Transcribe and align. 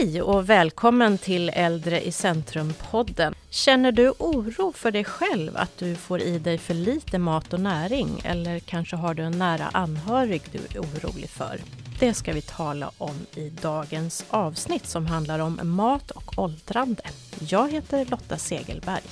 Hej 0.00 0.22
och 0.22 0.50
välkommen 0.50 1.18
till 1.18 1.48
Äldre 1.48 2.00
i 2.00 2.12
centrum-podden. 2.12 3.34
Känner 3.50 3.92
du 3.92 4.10
oro 4.10 4.72
för 4.72 4.90
dig 4.90 5.04
själv 5.04 5.56
att 5.56 5.78
du 5.78 5.94
får 5.94 6.20
i 6.20 6.38
dig 6.38 6.58
för 6.58 6.74
lite 6.74 7.18
mat 7.18 7.52
och 7.52 7.60
näring? 7.60 8.20
Eller 8.24 8.58
kanske 8.58 8.96
har 8.96 9.14
du 9.14 9.22
en 9.22 9.38
nära 9.38 9.66
anhörig 9.72 10.42
du 10.52 10.58
är 10.58 10.82
orolig 10.82 11.30
för? 11.30 11.60
Det 12.00 12.14
ska 12.14 12.32
vi 12.32 12.42
tala 12.42 12.90
om 12.98 13.26
i 13.34 13.50
dagens 13.50 14.24
avsnitt 14.28 14.86
som 14.86 15.06
handlar 15.06 15.38
om 15.38 15.60
mat 15.62 16.10
och 16.10 16.38
åldrande. 16.38 17.02
Jag 17.40 17.72
heter 17.72 18.04
Lotta 18.04 18.36
Segelberg. 18.36 19.02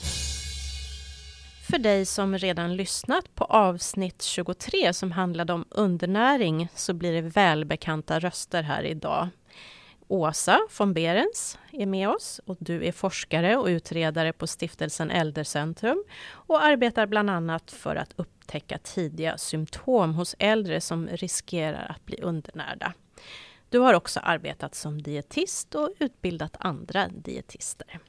För 1.70 1.78
dig 1.78 2.06
som 2.06 2.38
redan 2.38 2.76
lyssnat 2.76 3.34
på 3.34 3.44
avsnitt 3.44 4.22
23 4.22 4.92
som 4.92 5.12
handlade 5.12 5.52
om 5.52 5.64
undernäring 5.70 6.68
så 6.74 6.94
blir 6.94 7.12
det 7.12 7.28
välbekanta 7.28 8.18
röster 8.18 8.62
här 8.62 8.82
idag. 8.82 9.28
Åsa 10.08 10.60
von 10.78 10.94
Berens 10.94 11.58
är 11.72 11.86
med 11.86 12.08
oss 12.08 12.40
och 12.44 12.56
du 12.60 12.86
är 12.86 12.92
forskare 12.92 13.56
och 13.56 13.66
utredare 13.66 14.32
på 14.32 14.46
stiftelsen 14.46 15.10
Äldrecentrum 15.10 16.04
och 16.30 16.64
arbetar 16.64 17.06
bland 17.06 17.30
annat 17.30 17.70
för 17.70 17.96
att 17.96 18.12
upptäcka 18.16 18.78
tidiga 18.78 19.38
symptom 19.38 20.14
hos 20.14 20.36
äldre 20.38 20.80
som 20.80 21.08
riskerar 21.08 21.86
att 21.90 22.04
bli 22.06 22.20
undernärda. 22.22 22.92
Du 23.68 23.78
har 23.78 23.94
också 23.94 24.20
arbetat 24.20 24.74
som 24.74 25.02
dietist 25.02 25.74
och 25.74 25.90
utbildat 25.98 26.56
andra 26.58 27.08
dietister. 27.08 28.00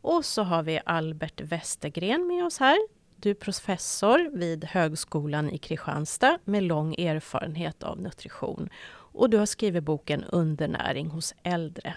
Och 0.00 0.24
så 0.24 0.42
har 0.42 0.62
vi 0.62 0.80
Albert 0.84 1.40
Westergren 1.40 2.26
med 2.26 2.44
oss 2.44 2.58
här. 2.58 2.78
Du 3.22 3.30
är 3.30 3.34
professor 3.34 4.30
vid 4.32 4.64
Högskolan 4.64 5.50
i 5.50 5.58
Kristianstad 5.58 6.38
med 6.44 6.62
lång 6.62 6.94
erfarenhet 6.94 7.82
av 7.82 8.00
nutrition 8.00 8.68
och 8.90 9.30
du 9.30 9.38
har 9.38 9.46
skrivit 9.46 9.84
boken 9.84 10.24
Undernäring 10.24 11.06
hos 11.06 11.34
äldre. 11.42 11.96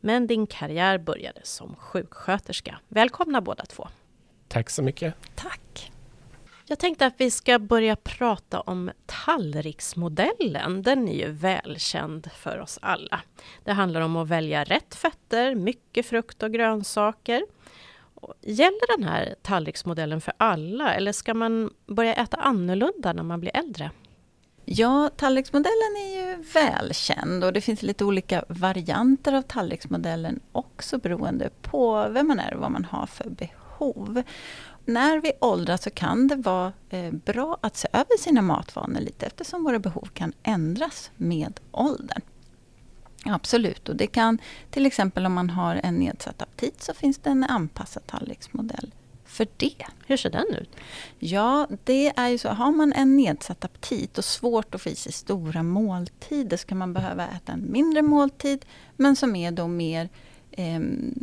Men 0.00 0.26
din 0.26 0.46
karriär 0.46 0.98
började 0.98 1.40
som 1.42 1.76
sjuksköterska. 1.76 2.78
Välkomna 2.88 3.40
båda 3.40 3.64
två. 3.64 3.88
Tack 4.48 4.70
så 4.70 4.82
mycket. 4.82 5.14
Tack. 5.34 5.92
Jag 6.66 6.78
tänkte 6.78 7.06
att 7.06 7.14
vi 7.18 7.30
ska 7.30 7.58
börja 7.58 7.96
prata 7.96 8.60
om 8.60 8.90
tallriksmodellen. 9.06 10.82
Den 10.82 11.08
är 11.08 11.26
ju 11.26 11.32
välkänd 11.32 12.30
för 12.32 12.58
oss 12.58 12.78
alla. 12.82 13.20
Det 13.64 13.72
handlar 13.72 14.00
om 14.00 14.16
att 14.16 14.28
välja 14.28 14.64
rätt 14.64 14.94
fetter, 14.94 15.54
mycket 15.54 16.06
frukt 16.06 16.42
och 16.42 16.52
grönsaker. 16.52 17.42
Gäller 18.42 18.96
den 18.98 19.08
här 19.08 19.34
tallriksmodellen 19.42 20.20
för 20.20 20.34
alla 20.36 20.94
eller 20.94 21.12
ska 21.12 21.34
man 21.34 21.70
börja 21.86 22.14
äta 22.14 22.36
annorlunda 22.36 23.12
när 23.12 23.22
man 23.22 23.40
blir 23.40 23.56
äldre? 23.56 23.90
Ja, 24.64 25.10
tallriksmodellen 25.16 25.96
är 25.96 26.26
ju 26.26 26.42
välkänd 26.42 27.44
och 27.44 27.52
det 27.52 27.60
finns 27.60 27.82
lite 27.82 28.04
olika 28.04 28.44
varianter 28.48 29.32
av 29.32 29.42
tallriksmodellen 29.42 30.40
också 30.52 30.98
beroende 30.98 31.50
på 31.62 32.08
vem 32.10 32.28
man 32.28 32.40
är 32.40 32.54
och 32.54 32.60
vad 32.60 32.70
man 32.70 32.84
har 32.84 33.06
för 33.06 33.30
behov. 33.30 34.22
När 34.84 35.20
vi 35.20 35.32
åldras 35.40 35.82
så 35.82 35.90
kan 35.90 36.28
det 36.28 36.36
vara 36.36 36.72
eh, 36.90 37.12
bra 37.12 37.58
att 37.60 37.76
se 37.76 37.88
över 37.92 38.18
sina 38.18 38.42
matvanor 38.42 39.00
lite 39.00 39.26
eftersom 39.26 39.64
våra 39.64 39.78
behov 39.78 40.08
kan 40.14 40.32
ändras 40.42 41.10
med 41.16 41.60
åldern. 41.70 42.22
Absolut, 43.24 43.88
och 43.88 43.96
det 43.96 44.06
kan 44.06 44.38
till 44.70 44.86
exempel 44.86 45.26
om 45.26 45.32
man 45.32 45.50
har 45.50 45.80
en 45.82 45.98
nedsatt 45.98 46.42
aptit 46.42 46.82
så 46.82 46.94
finns 46.94 47.18
det 47.18 47.30
en 47.30 47.44
anpassad 47.44 48.06
tallriksmodell 48.06 48.90
för 49.30 49.46
det. 49.56 49.86
Hur 50.06 50.16
ser 50.16 50.30
den 50.30 50.54
ut? 50.60 50.76
Ja, 51.18 51.68
det 51.84 52.12
är 52.16 52.28
ju 52.28 52.38
så. 52.38 52.48
Har 52.48 52.72
man 52.72 52.92
en 52.92 53.16
nedsatt 53.16 53.64
aptit 53.64 54.18
och 54.18 54.24
svårt 54.24 54.74
att 54.74 54.82
få 54.82 54.88
i 54.88 54.94
sig 54.94 55.12
stora 55.12 55.62
måltider 55.62 56.56
så 56.56 56.66
kan 56.66 56.78
man 56.78 56.92
behöva 56.92 57.28
äta 57.28 57.52
en 57.52 57.72
mindre 57.72 58.02
måltid 58.02 58.64
men 58.96 59.16
som 59.16 59.36
är 59.36 59.50
då 59.50 59.68
mer 59.68 60.08
eh, 60.50 60.80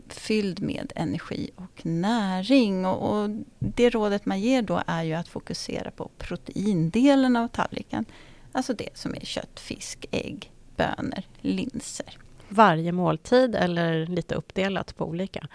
fylld 0.07 0.61
med 0.61 0.93
energi 0.95 1.49
och 1.55 1.85
näring. 1.85 2.85
Och, 2.85 3.21
och, 3.21 3.29
det 3.59 3.89
rådet 3.89 4.25
man 4.25 4.39
ger 4.39 4.61
då 4.61 4.81
är 4.87 5.03
ju 5.03 5.13
att 5.13 5.27
fokusera 5.27 5.91
på 5.91 6.09
proteindelen 6.17 7.35
av 7.35 7.47
tallriken. 7.47 8.05
Alltså 8.51 8.73
det 8.73 8.89
som 8.93 9.15
är 9.15 9.19
kött, 9.19 9.59
fisk, 9.59 10.05
ägg, 10.11 10.51
bönor, 10.77 11.23
linser. 11.41 12.17
Varje 12.49 12.91
måltid 12.91 13.55
eller 13.55 14.05
lite 14.05 14.35
uppdelat 14.35 14.97
på 14.97 15.05
olika? 15.05 15.47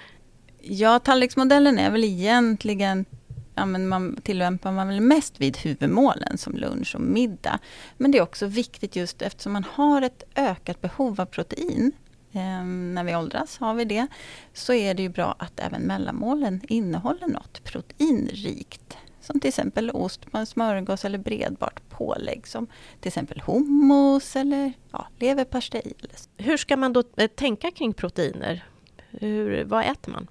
Ja, 0.61 0.99
tallriksmodellen 0.99 1.79
är 1.79 1.91
väl 1.91 2.05
egentligen 2.05 3.05
ja, 3.55 3.67
men 3.67 3.89
man 3.89 4.17
tillämpar 4.23 4.73
man 4.73 4.89
väl 4.89 5.01
mest 5.01 5.41
vid 5.41 5.57
huvudmålen 5.57 6.39
som 6.39 6.57
lunch 6.57 6.95
och 6.95 7.01
middag. 7.01 7.59
Men 7.97 8.11
det 8.11 8.19
är 8.19 8.23
också 8.23 8.47
viktigt 8.47 8.97
just 8.97 9.23
eftersom 9.23 9.53
man 9.53 9.65
har 9.73 10.03
ett 10.03 10.23
ökat 10.35 10.81
behov 10.81 11.21
av 11.21 11.27
protein 11.27 11.93
eh, 12.33 12.65
när 12.65 13.05
vi 13.05 13.17
åldras, 13.17 13.59
har 13.59 13.75
vi 13.75 13.85
det, 13.85 14.07
så 14.53 14.73
är 14.73 14.95
det 14.95 15.03
ju 15.03 15.09
bra 15.09 15.37
att 15.39 15.61
även 15.61 15.83
mellanmålen 15.83 16.61
innehåller 16.69 17.27
något 17.27 17.65
proteinrikt. 17.65 18.97
Som 19.23 19.41
till 19.41 19.49
exempel 19.49 19.91
ost 19.91 20.31
på 20.31 20.39
en 20.39 20.47
smörgås 20.47 21.05
eller 21.05 21.19
bredbart 21.19 21.81
pålägg 21.89 22.47
som 22.47 22.67
till 23.01 23.09
exempel 23.09 23.43
hummus 23.47 24.37
eller 24.37 24.73
ja, 24.93 25.07
leverpastej. 25.19 25.93
Hur 26.37 26.57
ska 26.57 26.77
man 26.77 26.93
då 26.93 27.03
eh, 27.17 27.27
tänka 27.27 27.71
kring 27.71 27.93
proteiner? 27.93 28.65
Hur, 29.11 29.65
vad 29.65 29.85
äter 29.85 30.13
man? 30.13 30.29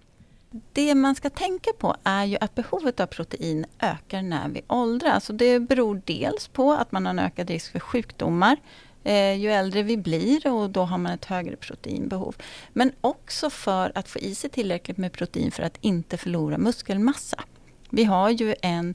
Det 0.74 0.96
man 0.96 1.16
ska 1.16 1.30
tänka 1.30 1.72
på 1.78 1.96
är 2.04 2.26
ju 2.26 2.38
att 2.42 2.56
behovet 2.56 3.00
av 3.00 3.06
protein 3.06 3.66
ökar 3.80 4.22
när 4.22 4.50
vi 4.50 4.62
åldras. 4.68 5.30
Och 5.30 5.36
det 5.36 5.60
beror 5.60 6.02
dels 6.06 6.48
på 6.48 6.72
att 6.72 6.92
man 6.92 7.06
har 7.06 7.14
en 7.14 7.20
ökad 7.20 7.50
risk 7.50 7.72
för 7.72 7.80
sjukdomar 7.80 8.58
eh, 9.04 9.34
ju 9.34 9.52
äldre 9.52 9.84
vi 9.84 9.98
blir 9.98 10.48
och 10.48 10.70
då 10.70 10.84
har 10.84 10.98
man 10.98 11.12
ett 11.12 11.26
högre 11.26 11.56
proteinbehov. 11.56 12.36
Men 12.74 12.92
också 13.02 13.50
för 13.50 13.92
att 13.96 14.10
få 14.10 14.20
i 14.20 14.36
sig 14.36 14.50
tillräckligt 14.50 14.98
med 14.98 15.12
protein 15.12 15.52
för 15.52 15.64
att 15.64 15.78
inte 15.82 16.18
förlora 16.18 16.58
muskelmassa. 16.58 17.44
Vi 17.92 18.04
har 18.04 18.30
ju 18.30 18.56
en 18.62 18.94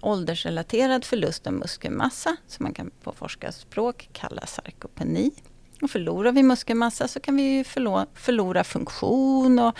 åldersrelaterad 0.00 1.04
förlust 1.04 1.46
av 1.46 1.52
muskelmassa 1.52 2.36
som 2.46 2.64
man 2.64 2.74
kan 2.74 2.90
på 3.02 3.12
forskarspråk 3.12 4.08
kalla 4.12 4.46
sarkopeni. 4.46 5.30
Och 5.82 5.90
förlorar 5.90 6.32
vi 6.32 6.42
muskelmassa 6.42 7.08
så 7.08 7.20
kan 7.20 7.36
vi 7.36 7.64
förlora, 7.64 8.06
förlora 8.14 8.64
funktion 8.64 9.58
och 9.58 9.76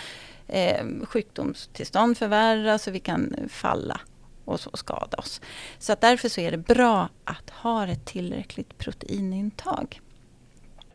eh, 0.47 0.85
sjukdomstillstånd 1.03 2.17
förvärras 2.17 2.87
och 2.87 2.95
vi 2.95 2.99
kan 2.99 3.35
falla 3.49 4.01
och 4.45 4.59
så 4.59 4.69
skada 4.73 5.17
oss. 5.17 5.41
Så 5.79 5.93
att 5.93 6.01
därför 6.01 6.29
så 6.29 6.41
är 6.41 6.51
det 6.51 6.57
bra 6.57 7.09
att 7.23 7.49
ha 7.49 7.87
ett 7.87 8.05
tillräckligt 8.05 8.77
proteinintag. 8.77 10.01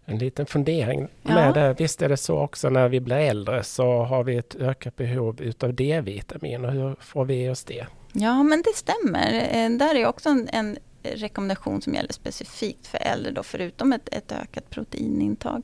En 0.05 0.19
liten 0.19 0.47
fundering 0.47 1.09
med 1.23 1.49
ja. 1.49 1.53
det. 1.53 1.75
Visst 1.79 2.03
är 2.03 2.09
det 2.09 2.17
så 2.17 2.39
också 2.39 2.71
när 2.71 2.89
vi 2.89 3.01
blir 3.01 3.17
äldre 3.17 3.63
så 3.63 4.03
har 4.03 4.25
vi 4.25 4.37
ett 4.37 4.55
ökat 4.55 4.97
behov 4.97 5.43
utav 5.43 5.75
D-vitamin. 5.75 6.65
Och 6.65 6.73
hur 6.73 6.97
får 7.01 7.25
vi 7.25 7.49
oss 7.49 7.65
det? 7.65 7.87
Ja, 8.13 8.43
men 8.43 8.63
det 8.63 8.77
stämmer. 8.77 9.49
Eh, 9.53 9.71
där 9.71 9.95
är 9.95 10.07
också 10.07 10.29
en, 10.29 10.49
en 10.53 10.79
rekommendation 11.03 11.83
som 11.83 11.95
gäller 11.95 12.13
specifikt 12.13 12.87
för 12.87 12.99
äldre, 12.99 13.33
då, 13.33 13.43
förutom 13.43 13.93
ett, 13.93 14.09
ett 14.13 14.33
ökat 14.33 14.71
proteinintag. 14.71 15.63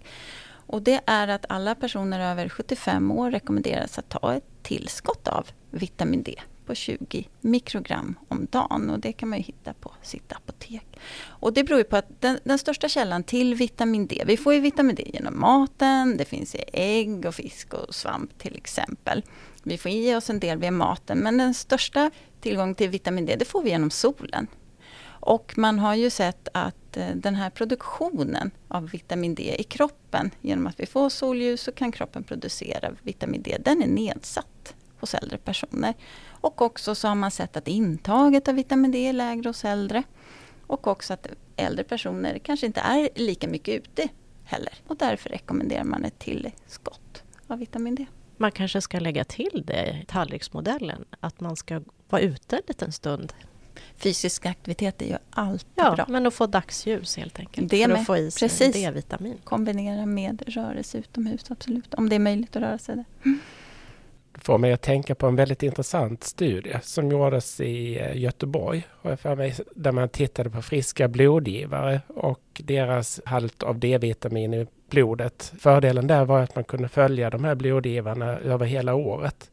Och 0.51 0.83
det 0.83 1.01
är 1.07 1.29
att 1.29 1.45
alla 1.49 1.75
personer 1.75 2.33
över 2.33 2.49
75 2.49 3.11
år 3.11 3.31
rekommenderas 3.31 3.99
att 3.99 4.09
ta 4.09 4.35
ett 4.35 4.45
tillskott 4.63 5.29
av 5.29 5.47
vitamin 5.71 6.23
D 6.23 6.35
på 6.69 6.75
20 6.75 7.29
mikrogram 7.41 8.19
om 8.29 8.47
dagen. 8.51 8.91
Och 8.91 9.01
det 9.01 9.13
kan 9.13 9.29
man 9.29 9.39
hitta 9.39 9.73
på 9.73 9.93
sitt 10.03 10.33
apotek. 10.33 10.99
Och 11.25 11.53
det 11.53 11.65
beror 11.65 11.83
på 11.83 11.97
att 11.97 12.21
den, 12.21 12.39
den, 12.45 12.59
största 12.59 12.89
källan 12.89 13.23
till 13.23 13.55
vitamin 13.55 14.07
D, 14.07 14.23
vi 14.27 14.37
får 14.37 14.55
ju 14.55 14.61
vitamin 14.61 14.97
D 14.97 15.11
genom 15.15 15.41
maten, 15.41 16.17
det 16.17 16.25
finns 16.25 16.55
i 16.55 16.65
ägg 16.73 17.25
och 17.25 17.35
fisk 17.35 17.75
och 17.75 17.95
svamp 17.95 18.39
till 18.39 18.57
exempel. 18.57 19.23
Vi 19.63 19.79
får 19.79 19.91
i 19.91 20.15
oss 20.15 20.31
en 20.31 20.41
del 20.41 20.59
via 20.59 20.71
maten, 20.71 21.19
men 21.19 21.39
den 21.39 21.55
största 21.55 22.11
tillgången 22.41 22.75
till 22.75 22.89
vitamin 22.89 23.27
D, 23.27 23.37
det 23.39 23.45
får 23.45 23.63
vi 23.63 23.71
genom 23.71 23.91
solen. 23.91 24.47
Och 25.21 25.55
man 25.57 25.79
har 25.79 25.95
ju 25.95 26.11
sett 26.11 26.49
att 26.55 26.97
eh, 26.97 27.09
den 27.15 27.35
här 27.35 27.51
produktionen 27.51 28.51
av 28.69 28.91
vitamin 28.91 29.35
D 29.35 29.57
i 29.59 29.63
kroppen, 29.63 30.31
genom 30.41 30.67
att 30.67 30.81
vi 30.81 30.87
får 30.87 31.09
solljus 31.09 31.63
så 31.63 31.73
kan 31.73 31.93
kroppen 31.93 32.25
producera 32.25 32.91
vitamin 33.03 33.43
D, 33.43 33.57
den 33.61 33.83
är 33.83 33.87
nedsatt 33.87 34.75
hos 35.01 35.15
äldre 35.15 35.39
personer. 35.39 35.95
Och 36.41 36.63
också 36.63 36.95
så 36.95 37.09
har 37.09 37.15
man 37.15 37.31
sett 37.31 37.57
att 37.57 37.69
intaget 37.69 38.49
av 38.49 38.55
vitamin 38.55 38.91
D 38.91 39.09
är 39.09 39.13
lägre 39.13 39.49
hos 39.49 39.65
äldre. 39.65 40.03
Och 40.67 40.87
också 40.87 41.13
att 41.13 41.27
äldre 41.57 41.85
personer 41.85 42.39
kanske 42.39 42.67
inte 42.67 42.81
är 42.81 43.09
lika 43.15 43.49
mycket 43.49 43.75
ute 43.75 44.09
heller. 44.45 44.73
Och 44.87 44.97
därför 44.97 45.31
rekommenderar 45.31 45.85
man 45.85 46.05
ett 46.05 46.19
tillskott 46.19 47.23
av 47.47 47.59
vitamin 47.59 47.95
D. 47.95 48.07
Man 48.37 48.53
kanske 48.53 48.81
ska 48.81 49.01
lägga 49.01 49.25
till 49.25 49.65
det 49.67 50.01
i 50.03 50.05
tallriksmodellen, 50.07 51.05
att 51.21 51.41
man 51.41 51.57
ska 51.57 51.81
vara 52.09 52.23
ute 52.23 52.57
en 52.57 52.63
liten 52.69 52.93
stund 52.93 53.33
fysisk 53.99 54.47
aktivitet 54.47 55.03
är 55.03 55.07
ju 55.07 55.17
alltid 55.31 55.69
ja, 55.75 55.95
bra. 55.95 56.07
men 56.09 56.27
att 56.27 56.35
få 56.35 56.47
dagsljus 56.47 57.17
helt 57.17 57.39
enkelt. 57.39 57.71
Det 57.71 57.83
för 57.83 57.89
med. 57.89 58.01
att 58.01 58.07
få 58.07 58.17
i 58.17 58.31
sig 58.31 58.73
D-vitamin. 58.73 59.39
Kombinera 59.45 60.07
med 60.07 60.43
rörelse 60.47 60.99
utomhus, 60.99 61.51
absolut. 61.51 61.95
Om 61.95 62.09
det 62.09 62.15
är 62.15 62.21
möjligt 62.21 62.57
att 62.57 62.63
röra 62.63 62.79
sig 62.79 62.97
där. 62.97 63.05
Mm 63.25 63.41
får 64.43 64.59
mig 64.59 64.73
att 64.73 64.83
tänka 64.83 65.15
på 65.15 65.27
en 65.27 65.37
väldigt 65.37 65.63
intressant 65.63 66.25
studie 66.25 66.79
som 66.83 67.11
gjordes 67.11 67.61
i 67.61 67.99
eh, 67.99 68.17
Göteborg, 68.17 68.87
för 69.03 69.37
mig, 69.37 69.55
där 69.75 69.93
man 69.93 70.09
tittade 70.09 70.51
på 70.51 70.63
friska 70.63 71.09
blodgivare 71.09 72.01
och 72.09 72.43
deras 72.65 73.21
halt 73.25 73.63
av 73.63 73.79
D-vitamin 73.79 74.55
i 74.55 74.67
blodet. 74.91 75.53
Fördelen 75.59 76.07
där 76.07 76.25
var 76.25 76.41
att 76.41 76.55
man 76.55 76.65
kunde 76.65 76.89
följa 76.89 77.31
de 77.31 77.45
här 77.45 77.55
blodgivarna 77.55 78.39
över 78.39 78.67
hela 78.67 78.95
året. 78.95 79.51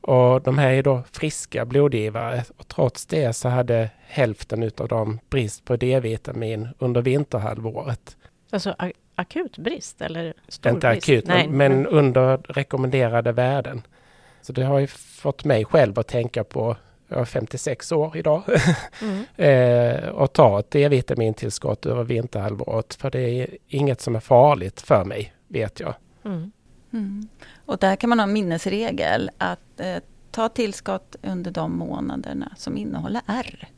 Och 0.00 0.42
de 0.42 0.58
här 0.58 0.70
är 0.70 0.82
då 0.82 1.02
friska 1.12 1.64
blodgivare 1.64 2.44
och 2.56 2.68
trots 2.68 3.06
det 3.06 3.32
så 3.32 3.48
hade 3.48 3.90
hälften 4.00 4.70
av 4.78 4.88
dem 4.88 5.18
brist 5.30 5.64
på 5.64 5.76
D-vitamin 5.76 6.68
under 6.78 7.02
vinterhalvåret. 7.02 8.16
Alltså 8.50 8.74
akut 9.14 9.58
brist 9.58 10.02
eller 10.02 10.34
stor 10.48 10.72
Inte 10.72 10.88
brist? 10.88 11.08
akut, 11.08 11.26
Nej, 11.26 11.48
men, 11.48 11.86
under 11.86 12.36
rekommenderade 12.36 13.32
värden. 13.32 13.82
Så 14.42 14.52
det 14.52 14.64
har 14.64 14.78
ju 14.78 14.86
fått 14.86 15.44
mig 15.44 15.64
själv 15.64 15.98
att 15.98 16.08
tänka 16.08 16.44
på, 16.44 16.76
jag 17.08 17.20
är 17.20 17.24
56 17.24 17.92
år 17.92 18.16
idag, 18.16 18.42
mm. 19.02 19.24
eh, 19.36 20.08
och 20.08 20.32
ta 20.32 20.60
ett 20.60 20.70
D-vitamintillskott 20.70 21.86
över 21.86 22.04
vinterhalvåret. 22.04 22.94
För 22.94 23.10
det 23.10 23.20
är 23.20 23.56
inget 23.68 24.00
som 24.00 24.16
är 24.16 24.20
farligt 24.20 24.80
för 24.80 25.04
mig, 25.04 25.34
vet 25.48 25.80
jag. 25.80 25.94
Mm. 26.24 26.52
Mm. 26.92 27.28
Och 27.66 27.78
där 27.78 27.96
kan 27.96 28.08
man 28.08 28.18
ha 28.18 28.26
en 28.26 28.32
minnesregel 28.32 29.30
att 29.38 29.80
eh, 29.80 29.96
ta 30.30 30.48
tillskott 30.48 31.16
under 31.22 31.50
de 31.50 31.78
månaderna 31.78 32.52
som 32.56 32.76
innehåller 32.76 33.22
R. 33.26 33.68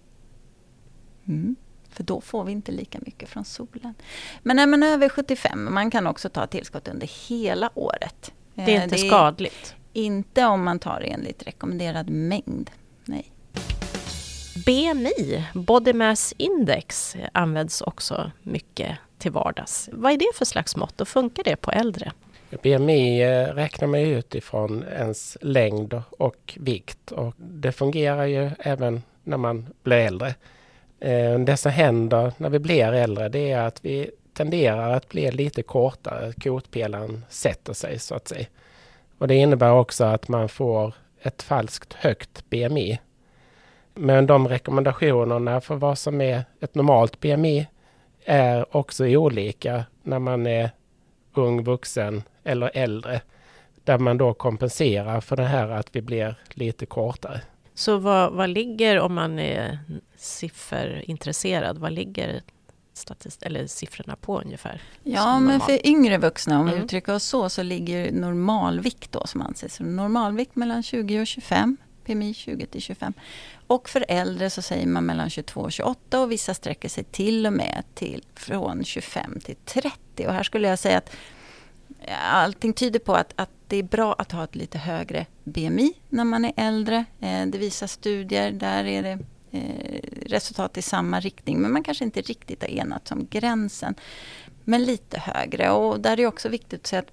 Mm. 1.28 1.56
För 1.96 2.02
då 2.02 2.20
får 2.20 2.44
vi 2.44 2.52
inte 2.52 2.72
lika 2.72 2.98
mycket 3.02 3.28
från 3.28 3.44
solen. 3.44 3.94
Men 4.42 4.58
är 4.58 4.66
man 4.66 4.82
över 4.82 5.08
75, 5.08 5.74
man 5.74 5.90
kan 5.90 6.06
också 6.06 6.28
ta 6.28 6.46
tillskott 6.46 6.88
under 6.88 7.28
hela 7.28 7.70
året. 7.74 8.32
Det 8.54 8.62
är 8.62 8.82
inte 8.82 8.96
det 8.96 9.02
är 9.02 9.08
skadligt? 9.08 9.74
Inte 9.92 10.44
om 10.44 10.64
man 10.64 10.78
tar 10.78 11.00
enligt 11.00 11.46
rekommenderad 11.46 12.10
mängd. 12.10 12.70
Nej. 13.04 13.32
BMI, 14.66 15.44
Body 15.54 15.92
Mass 15.92 16.34
Index, 16.36 17.16
används 17.32 17.80
också 17.80 18.30
mycket 18.42 18.98
till 19.18 19.32
vardags. 19.32 19.88
Vad 19.92 20.12
är 20.12 20.16
det 20.16 20.34
för 20.34 20.44
slags 20.44 20.76
mått 20.76 21.00
och 21.00 21.08
funkar 21.08 21.44
det 21.44 21.56
på 21.56 21.70
äldre? 21.70 22.12
BMI 22.62 23.22
eh, 23.22 23.54
räknar 23.54 23.88
man 23.88 24.00
utifrån 24.00 24.84
ens 24.92 25.36
längd 25.40 26.02
och 26.10 26.58
vikt 26.60 27.12
och 27.12 27.34
det 27.36 27.72
fungerar 27.72 28.24
ju 28.24 28.50
även 28.58 29.02
när 29.24 29.36
man 29.36 29.66
blir 29.82 29.96
äldre. 29.96 30.34
Eh, 31.00 31.38
det 31.38 31.56
som 31.56 31.72
händer 31.72 32.32
när 32.36 32.50
vi 32.50 32.58
blir 32.58 32.92
äldre 32.92 33.28
det 33.28 33.52
är 33.52 33.60
att 33.60 33.84
vi 33.84 34.10
tenderar 34.32 34.92
att 34.92 35.08
bli 35.08 35.30
lite 35.30 35.62
kortare. 35.62 36.32
Kotpelaren 36.32 37.24
sätter 37.28 37.72
sig 37.72 37.98
så 37.98 38.14
att 38.14 38.28
säga. 38.28 38.46
Och 39.18 39.28
det 39.28 39.34
innebär 39.34 39.72
också 39.72 40.04
att 40.04 40.28
man 40.28 40.48
får 40.48 40.94
ett 41.22 41.42
falskt 41.42 41.92
högt 41.92 42.50
BMI. 42.50 42.98
Men 43.94 44.26
de 44.26 44.48
rekommendationerna 44.48 45.60
för 45.60 45.74
vad 45.76 45.98
som 45.98 46.20
är 46.20 46.44
ett 46.60 46.74
normalt 46.74 47.20
BMI 47.20 47.66
är 48.24 48.76
också 48.76 49.06
olika 49.06 49.84
när 50.02 50.18
man 50.18 50.46
är 50.46 50.70
ung 51.34 51.64
vuxen 51.64 52.22
eller 52.44 52.70
äldre. 52.74 53.20
Där 53.84 53.98
man 53.98 54.18
då 54.18 54.34
kompenserar 54.34 55.20
för 55.20 55.36
det 55.36 55.44
här 55.44 55.68
att 55.68 55.96
vi 55.96 56.02
blir 56.02 56.34
lite 56.50 56.86
kortare. 56.86 57.40
Så 57.74 57.96
vad, 57.96 58.32
vad 58.32 58.50
ligger, 58.50 59.00
om 59.00 59.14
man 59.14 59.38
är 59.38 59.78
sifferintresserad, 60.18 61.78
vad 61.78 61.92
ligger 61.92 62.42
statist 62.92 63.42
eller 63.42 63.66
siffrorna 63.66 64.16
på 64.16 64.40
ungefär? 64.40 64.82
Ja, 65.02 65.40
men 65.40 65.60
för 65.60 65.86
yngre 65.86 66.18
vuxna, 66.18 66.60
om 66.60 66.66
mm. 66.66 66.78
vi 66.78 66.84
uttrycker 66.84 67.14
oss 67.14 67.24
så, 67.24 67.48
så 67.48 67.62
ligger 67.62 68.12
normalvikt 68.12 69.12
då 69.12 69.26
som 69.26 69.42
anses 69.42 69.80
normalvikt 69.80 70.56
mellan 70.56 70.82
20 70.82 71.20
och 71.20 71.26
25. 71.26 71.76
PMI 72.04 72.34
20 72.34 72.66
till 72.66 72.82
25. 72.82 73.12
Och 73.66 73.88
för 73.88 74.04
äldre 74.08 74.50
så 74.50 74.62
säger 74.62 74.86
man 74.86 75.06
mellan 75.06 75.30
22 75.30 75.60
och 75.60 75.72
28 75.72 76.20
och 76.20 76.32
vissa 76.32 76.54
sträcker 76.54 76.88
sig 76.88 77.04
till 77.04 77.46
och 77.46 77.52
med 77.52 77.84
till 77.94 78.24
från 78.34 78.84
25 78.84 79.40
till 79.40 79.56
30. 79.64 80.26
Och 80.26 80.32
här 80.32 80.42
skulle 80.42 80.68
jag 80.68 80.78
säga 80.78 80.98
att 80.98 81.16
allting 82.30 82.72
tyder 82.72 82.98
på 82.98 83.14
att, 83.14 83.32
att 83.36 83.50
det 83.68 83.76
är 83.76 83.82
bra 83.82 84.12
att 84.12 84.32
ha 84.32 84.44
ett 84.44 84.54
lite 84.54 84.78
högre 84.78 85.26
BMI 85.44 85.92
när 86.08 86.24
man 86.24 86.44
är 86.44 86.52
äldre. 86.56 87.04
Eh, 87.20 87.46
det 87.46 87.58
visar 87.58 87.86
studier, 87.86 88.50
där 88.50 88.84
är 88.84 89.02
det 89.02 89.18
Eh, 89.56 90.00
resultat 90.26 90.78
i 90.78 90.82
samma 90.82 91.20
riktning. 91.20 91.60
Men 91.60 91.72
man 91.72 91.82
kanske 91.82 92.04
inte 92.04 92.20
riktigt 92.20 92.62
har 92.62 92.68
enats 92.68 93.12
om 93.12 93.26
gränsen. 93.30 93.94
Men 94.64 94.84
lite 94.84 95.20
högre. 95.20 95.70
Och 95.70 96.00
där 96.00 96.12
är 96.12 96.16
det 96.16 96.26
också 96.26 96.48
viktigt 96.48 96.80
att 96.80 96.86
säga 96.86 97.00
att 97.00 97.10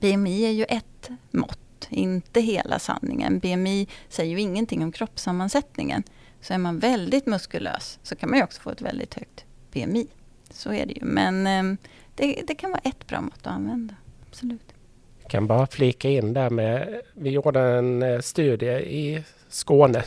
BMI 0.00 0.44
är 0.44 0.50
ju 0.50 0.64
ett 0.64 1.10
mått, 1.30 1.88
inte 1.90 2.40
hela 2.40 2.78
sanningen. 2.78 3.38
BMI 3.38 3.88
säger 4.08 4.32
ju 4.32 4.40
ingenting 4.40 4.84
om 4.84 4.92
kroppssammansättningen. 4.92 6.02
Så 6.40 6.54
är 6.54 6.58
man 6.58 6.78
väldigt 6.78 7.26
muskulös 7.26 7.98
så 8.02 8.16
kan 8.16 8.30
man 8.30 8.38
ju 8.38 8.44
också 8.44 8.60
få 8.60 8.70
ett 8.70 8.82
väldigt 8.82 9.14
högt 9.14 9.44
BMI. 9.72 10.06
Så 10.50 10.72
är 10.72 10.86
det 10.86 10.92
ju. 10.92 11.04
Men 11.04 11.46
ehm, 11.46 11.76
det, 12.14 12.42
det 12.46 12.54
kan 12.54 12.70
vara 12.70 12.80
ett 12.84 13.06
bra 13.06 13.20
mått 13.20 13.46
att 13.46 13.52
använda. 13.52 13.94
Absolut. 14.28 14.74
Jag 15.22 15.30
kan 15.30 15.46
bara 15.46 15.66
flika 15.66 16.08
in 16.08 16.32
där 16.32 16.50
med, 16.50 17.00
vi 17.14 17.30
gjorde 17.30 17.60
en 17.60 18.02
eh, 18.02 18.20
studie 18.20 18.76
i 18.76 19.24
Skåne 19.48 20.04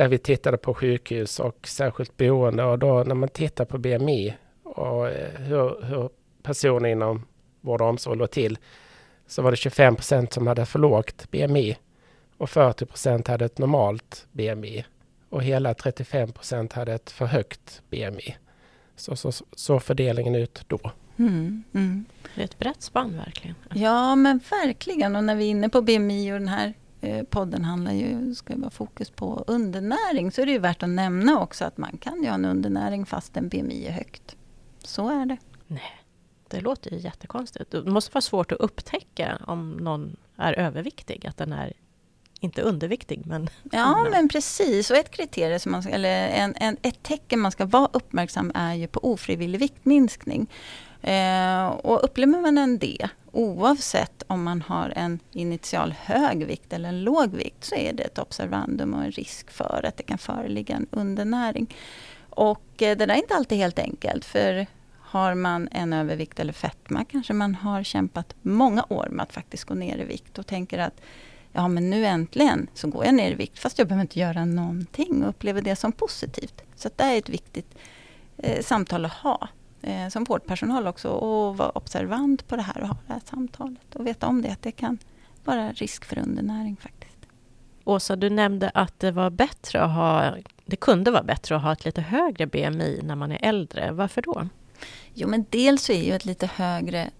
där 0.00 0.08
vi 0.08 0.18
tittade 0.18 0.56
på 0.56 0.74
sjukhus 0.74 1.40
och 1.40 1.66
särskilt 1.68 2.16
boende 2.16 2.64
och 2.64 2.78
då 2.78 3.04
när 3.04 3.14
man 3.14 3.28
tittar 3.28 3.64
på 3.64 3.78
BMI 3.78 4.34
och 4.62 5.08
eh, 5.08 5.40
hur, 5.40 5.84
hur 5.84 6.10
personer 6.42 6.88
inom 6.88 7.26
vård 7.60 7.80
och 7.80 7.88
omsorg 7.88 8.18
låg 8.18 8.30
till 8.30 8.58
så 9.26 9.42
var 9.42 9.50
det 9.50 9.56
25 9.56 9.96
procent 9.96 10.32
som 10.32 10.46
hade 10.46 10.66
för 10.66 10.78
lågt 10.78 11.30
BMI 11.30 11.76
och 12.36 12.50
40 12.50 12.86
procent 12.86 13.28
hade 13.28 13.44
ett 13.44 13.58
normalt 13.58 14.26
BMI 14.32 14.84
och 15.28 15.42
hela 15.42 15.74
35 15.74 16.32
procent 16.32 16.72
hade 16.72 16.92
ett 16.92 17.10
för 17.10 17.26
högt 17.26 17.82
BMI. 17.90 18.36
Så, 18.96 19.16
så, 19.16 19.32
så 19.52 19.80
fördelningen 19.80 20.34
ut 20.34 20.64
då. 20.66 20.80
Mm, 21.16 21.64
mm. 21.74 22.04
Det 22.34 22.40
är 22.40 22.44
ett 22.44 22.58
brett 22.58 22.82
spann 22.82 23.16
verkligen. 23.16 23.56
Ja 23.74 24.16
men 24.16 24.40
verkligen 24.50 25.16
och 25.16 25.24
när 25.24 25.34
vi 25.34 25.44
är 25.44 25.50
inne 25.50 25.68
på 25.68 25.82
BMI 25.82 26.32
och 26.32 26.38
den 26.38 26.48
här 26.48 26.74
podden 27.30 27.64
handlar 27.64 27.92
ju, 27.92 28.34
ska 28.34 28.52
ju 28.52 28.60
vara 28.60 28.70
fokus 28.70 29.10
på 29.10 29.44
undernäring 29.46 30.32
så 30.32 30.42
är 30.42 30.46
det 30.46 30.52
ju 30.52 30.58
värt 30.58 30.82
att 30.82 30.88
nämna 30.88 31.40
också 31.40 31.64
att 31.64 31.78
man 31.78 31.98
kan 31.98 32.22
ju 32.22 32.28
ha 32.28 32.34
en 32.34 32.44
undernäring 32.44 33.06
fast 33.06 33.36
en 33.36 33.48
BMI 33.48 33.86
är 33.86 33.92
högt. 33.92 34.36
Så 34.84 35.08
är 35.08 35.26
det. 35.26 35.36
Nej, 35.66 36.02
det 36.48 36.60
låter 36.60 36.90
ju 36.90 36.98
jättekonstigt. 36.98 37.70
Det 37.70 37.84
måste 37.84 38.14
vara 38.14 38.22
svårt 38.22 38.52
att 38.52 38.58
upptäcka 38.58 39.38
om 39.46 39.72
någon 39.72 40.16
är 40.36 40.52
överviktig, 40.52 41.26
att 41.26 41.36
den 41.36 41.52
är 41.52 41.72
inte 42.40 42.62
underviktig 42.62 43.26
men... 43.26 43.50
Ja 43.72 44.06
men 44.10 44.28
precis 44.28 44.90
och 44.90 44.96
ett 44.96 45.10
kriterium 45.10 45.60
som 45.60 45.72
man, 45.72 45.86
eller 45.86 46.28
en, 46.28 46.54
en, 46.56 46.76
ett 46.82 47.02
tecken 47.02 47.40
man 47.40 47.52
ska 47.52 47.64
vara 47.64 47.88
uppmärksam 47.92 48.52
är 48.54 48.74
ju 48.74 48.86
på 48.86 49.00
ofrivillig 49.04 49.58
viktminskning. 49.58 50.50
Eh, 51.02 51.66
och 51.68 52.04
upplever 52.04 52.40
man 52.40 52.58
en 52.58 52.78
det, 52.78 53.08
oavsett 53.32 54.22
om 54.26 54.42
man 54.42 54.62
har 54.62 54.92
en 54.96 55.18
initial 55.32 55.94
hög 55.98 56.46
vikt 56.46 56.72
eller 56.72 56.88
en 56.88 57.04
låg 57.04 57.34
vikt, 57.34 57.64
så 57.64 57.74
är 57.74 57.92
det 57.92 58.02
ett 58.02 58.18
observandum 58.18 58.94
och 58.94 59.04
en 59.04 59.12
risk 59.12 59.50
för 59.50 59.84
att 59.88 59.96
det 59.96 60.02
kan 60.02 60.18
föreligga 60.18 60.76
en 60.76 60.86
undernäring. 60.90 61.74
Och 62.30 62.82
eh, 62.82 62.96
det 62.96 63.06
där 63.06 63.14
är 63.14 63.18
inte 63.18 63.34
alltid 63.34 63.58
helt 63.58 63.78
enkelt, 63.78 64.24
för 64.24 64.66
har 65.10 65.34
man 65.34 65.68
en 65.72 65.92
övervikt 65.92 66.40
eller 66.40 66.52
fetma 66.52 67.04
kanske 67.04 67.32
man 67.32 67.54
har 67.54 67.82
kämpat 67.82 68.34
många 68.42 68.84
år 68.88 69.08
med 69.10 69.22
att 69.22 69.32
faktiskt 69.32 69.64
gå 69.64 69.74
ner 69.74 69.98
i 69.98 70.04
vikt 70.04 70.38
och 70.38 70.46
tänker 70.46 70.78
att 70.78 71.00
ja 71.52 71.68
men 71.68 71.90
nu 71.90 72.06
äntligen 72.06 72.66
så 72.74 72.88
går 72.88 73.04
jag 73.04 73.14
ner 73.14 73.30
i 73.30 73.34
vikt 73.34 73.58
fast 73.58 73.78
jag 73.78 73.88
behöver 73.88 74.02
inte 74.02 74.20
göra 74.20 74.44
någonting 74.44 75.22
och 75.22 75.28
upplever 75.28 75.62
det 75.62 75.76
som 75.76 75.92
positivt. 75.92 76.62
Så 76.76 76.90
det 76.96 77.04
är 77.04 77.18
ett 77.18 77.28
viktigt 77.28 77.74
eh, 78.36 78.62
samtal 78.62 79.04
att 79.04 79.12
ha 79.12 79.48
eh, 79.82 80.08
som 80.08 80.24
vårdpersonal 80.24 80.86
också 80.86 81.08
och 81.08 81.56
vara 81.56 81.70
observant 81.70 82.48
på 82.48 82.56
det 82.56 82.62
här 82.62 82.80
och 82.80 82.88
ha 82.88 82.96
det 83.06 83.12
här 83.12 83.22
samtalet 83.24 83.94
och 83.94 84.06
veta 84.06 84.26
om 84.26 84.42
det, 84.42 84.50
att 84.50 84.62
det 84.62 84.72
kan 84.72 84.98
vara 85.44 85.72
risk 85.72 86.04
för 86.04 86.18
undernäring 86.18 86.76
faktiskt. 86.76 87.00
Åsa, 87.84 88.16
du 88.16 88.30
nämnde 88.30 88.70
att 88.74 89.00
det 89.00 89.10
var 89.10 89.30
bättre 89.30 89.82
att 89.82 89.94
ha, 89.94 90.34
det 90.64 90.76
kunde 90.76 91.10
vara 91.10 91.22
bättre 91.22 91.56
att 91.56 91.62
ha 91.62 91.72
ett 91.72 91.84
lite 91.84 92.00
högre 92.00 92.46
BMI 92.46 93.00
när 93.02 93.14
man 93.16 93.32
är 93.32 93.38
äldre. 93.42 93.92
Varför 93.92 94.22
då? 94.22 94.48
Jo, 95.14 95.28
men 95.28 95.44
dels 95.50 95.84
så 95.84 95.92
är 95.92 96.02
ju 96.02 96.12
ett 96.12 96.24
lite 96.24 96.46
högre 96.46 97.10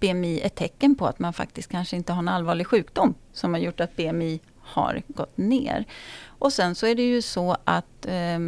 BMI 0.00 0.40
ett 0.40 0.54
tecken 0.54 0.94
på 0.94 1.06
att 1.06 1.18
man 1.18 1.32
faktiskt 1.32 1.70
kanske 1.70 1.96
inte 1.96 2.12
har 2.12 2.18
en 2.18 2.28
allvarlig 2.28 2.66
sjukdom 2.66 3.14
som 3.32 3.54
har 3.54 3.60
gjort 3.60 3.80
att 3.80 3.96
BMI 3.96 4.40
har 4.58 5.02
gått 5.08 5.36
ner. 5.36 5.84
Och 6.26 6.52
sen 6.52 6.74
så 6.74 6.86
är 6.86 6.94
det 6.94 7.02
ju 7.02 7.22
så 7.22 7.56
att 7.64 8.06
eh, 8.06 8.38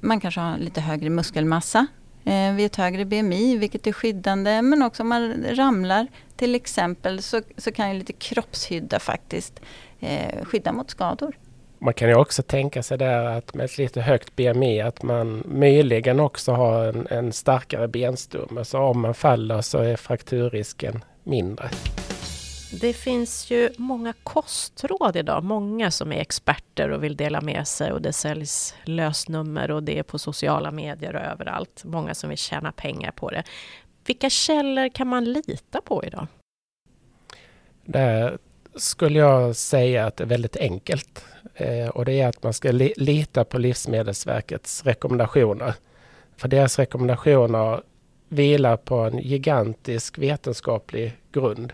man 0.00 0.20
kanske 0.20 0.40
har 0.40 0.58
lite 0.58 0.80
högre 0.80 1.10
muskelmassa 1.10 1.86
Eh, 2.28 2.54
vid 2.54 2.66
ett 2.66 2.76
högre 2.76 3.04
BMI, 3.04 3.56
vilket 3.56 3.86
är 3.86 3.92
skyddande. 3.92 4.62
Men 4.62 4.82
också 4.82 5.02
om 5.02 5.08
man 5.08 5.44
ramlar 5.56 6.06
till 6.36 6.54
exempel 6.54 7.22
så, 7.22 7.40
så 7.56 7.72
kan 7.72 7.92
ju 7.92 7.98
lite 7.98 8.12
kroppshydda 8.12 8.98
faktiskt 8.98 9.60
eh, 10.00 10.44
skydda 10.44 10.72
mot 10.72 10.90
skador. 10.90 11.36
Man 11.78 11.94
kan 11.94 12.08
ju 12.08 12.14
också 12.14 12.42
tänka 12.42 12.82
sig 12.82 12.98
där 12.98 13.24
att 13.24 13.54
med 13.54 13.64
ett 13.64 13.78
lite 13.78 14.00
högt 14.00 14.36
BMI 14.36 14.80
att 14.80 15.02
man 15.02 15.42
möjligen 15.46 16.20
också 16.20 16.52
har 16.52 16.84
en, 16.84 17.06
en 17.10 17.32
starkare 17.32 17.88
benstomme. 17.88 18.64
Så 18.64 18.78
om 18.78 19.00
man 19.00 19.14
faller 19.14 19.60
så 19.60 19.78
är 19.78 19.96
frakturrisken 19.96 21.04
mindre. 21.24 21.70
Det 22.70 22.92
finns 22.92 23.50
ju 23.50 23.70
många 23.78 24.12
kostråd 24.22 25.16
idag, 25.16 25.44
många 25.44 25.90
som 25.90 26.12
är 26.12 26.20
experter 26.20 26.90
och 26.90 27.04
vill 27.04 27.16
dela 27.16 27.40
med 27.40 27.68
sig 27.68 27.92
och 27.92 28.02
det 28.02 28.12
säljs 28.12 28.74
lösnummer 28.84 29.70
och 29.70 29.82
det 29.82 29.98
är 29.98 30.02
på 30.02 30.18
sociala 30.18 30.70
medier 30.70 31.16
och 31.16 31.22
överallt. 31.22 31.84
Många 31.84 32.14
som 32.14 32.28
vill 32.28 32.38
tjäna 32.38 32.72
pengar 32.72 33.10
på 33.10 33.30
det. 33.30 33.42
Vilka 34.06 34.30
källor 34.30 34.88
kan 34.88 35.06
man 35.06 35.24
lita 35.24 35.80
på 35.80 36.04
idag? 36.04 36.26
Där 37.84 38.38
skulle 38.74 39.18
jag 39.18 39.56
säga 39.56 40.06
att 40.06 40.16
det 40.16 40.24
är 40.24 40.28
väldigt 40.28 40.56
enkelt. 40.56 41.24
Eh, 41.54 41.88
och 41.88 42.04
det 42.04 42.20
är 42.20 42.28
att 42.28 42.42
man 42.42 42.52
ska 42.52 42.70
lita 42.96 43.44
på 43.44 43.58
Livsmedelsverkets 43.58 44.84
rekommendationer. 44.84 45.74
För 46.36 46.48
deras 46.48 46.78
rekommendationer 46.78 47.82
vilar 48.28 48.76
på 48.76 48.96
en 48.96 49.18
gigantisk 49.18 50.18
vetenskaplig 50.18 51.16
grund 51.32 51.72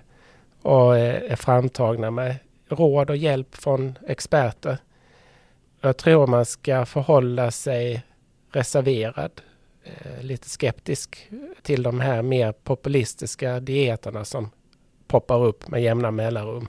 och 0.65 0.99
är 0.99 1.37
framtagna 1.37 2.11
med 2.11 2.37
råd 2.69 3.11
och 3.11 3.17
hjälp 3.17 3.57
från 3.57 3.99
experter. 4.07 4.79
Jag 5.81 5.97
tror 5.97 6.27
man 6.27 6.47
ska 6.47 6.87
förhålla 6.87 7.51
sig 7.51 8.03
reserverad, 8.53 9.31
eh, 9.85 10.23
lite 10.23 10.49
skeptisk 10.49 11.31
till 11.63 11.83
de 11.83 12.01
här 12.01 12.23
mer 12.23 12.53
populistiska 12.53 13.61
dieterna 13.61 14.25
som 14.25 14.51
poppar 15.07 15.45
upp 15.45 15.69
med 15.69 15.83
jämna 15.83 16.11
mellanrum. 16.11 16.69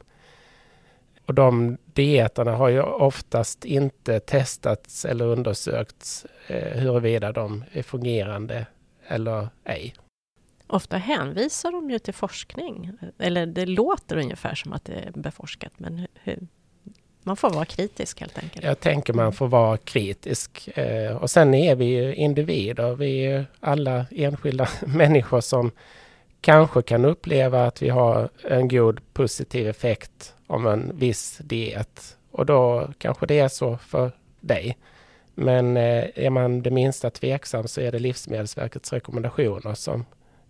Och 1.25 1.33
de 1.33 1.77
dieterna 1.85 2.55
har 2.55 2.69
ju 2.69 2.81
oftast 2.81 3.65
inte 3.65 4.19
testats 4.19 5.05
eller 5.05 5.25
undersökts 5.25 6.25
eh, 6.47 6.79
huruvida 6.79 7.31
de 7.31 7.63
är 7.71 7.83
fungerande 7.83 8.65
eller 9.07 9.47
ej. 9.63 9.93
Ofta 10.67 10.97
hänvisar 10.97 11.71
de 11.71 11.89
ju 11.89 11.99
till 11.99 12.13
forskning, 12.13 12.91
eller 13.17 13.45
det 13.45 13.65
låter 13.65 14.17
ungefär 14.17 14.55
som 14.55 14.73
att 14.73 14.85
det 14.85 14.93
är 14.93 15.11
beforskat, 15.11 15.71
men 15.77 16.07
hur, 16.13 16.47
man 17.23 17.37
får 17.37 17.49
vara 17.49 17.65
kritisk 17.65 18.19
helt 18.19 18.37
enkelt. 18.37 18.65
Jag 18.65 18.79
tänker 18.79 19.13
man 19.13 19.33
får 19.33 19.47
vara 19.47 19.77
kritisk. 19.77 20.77
Eh, 20.77 21.15
och 21.15 21.29
sen 21.29 21.53
är 21.53 21.75
vi 21.75 21.85
ju 21.85 22.15
individer, 22.15 22.95
vi 22.95 23.25
är 23.25 23.45
alla 23.59 24.05
enskilda 24.11 24.67
människor 24.85 25.41
som 25.41 25.71
kanske 26.41 26.81
kan 26.81 27.05
uppleva 27.05 27.65
att 27.65 27.81
vi 27.81 27.89
har 27.89 28.29
en 28.43 28.67
god 28.67 29.13
positiv 29.13 29.67
effekt 29.67 30.33
om 30.47 30.67
en 30.67 30.97
viss 30.97 31.37
diet. 31.37 32.17
Och 32.31 32.45
då 32.45 32.89
kanske 32.97 33.25
det 33.25 33.39
är 33.39 33.47
så 33.47 33.77
för 33.77 34.11
dig. 34.39 34.77
Men 35.35 35.77
eh, 35.77 36.05
är 36.15 36.29
man 36.29 36.61
det 36.61 36.71
minsta 36.71 37.09
tveksam 37.09 37.67
så 37.67 37.81
är 37.81 37.91
det 37.91 37.99
Livsmedelsverkets 37.99 38.93
rekommendationer 38.93 39.73
som 39.73 40.05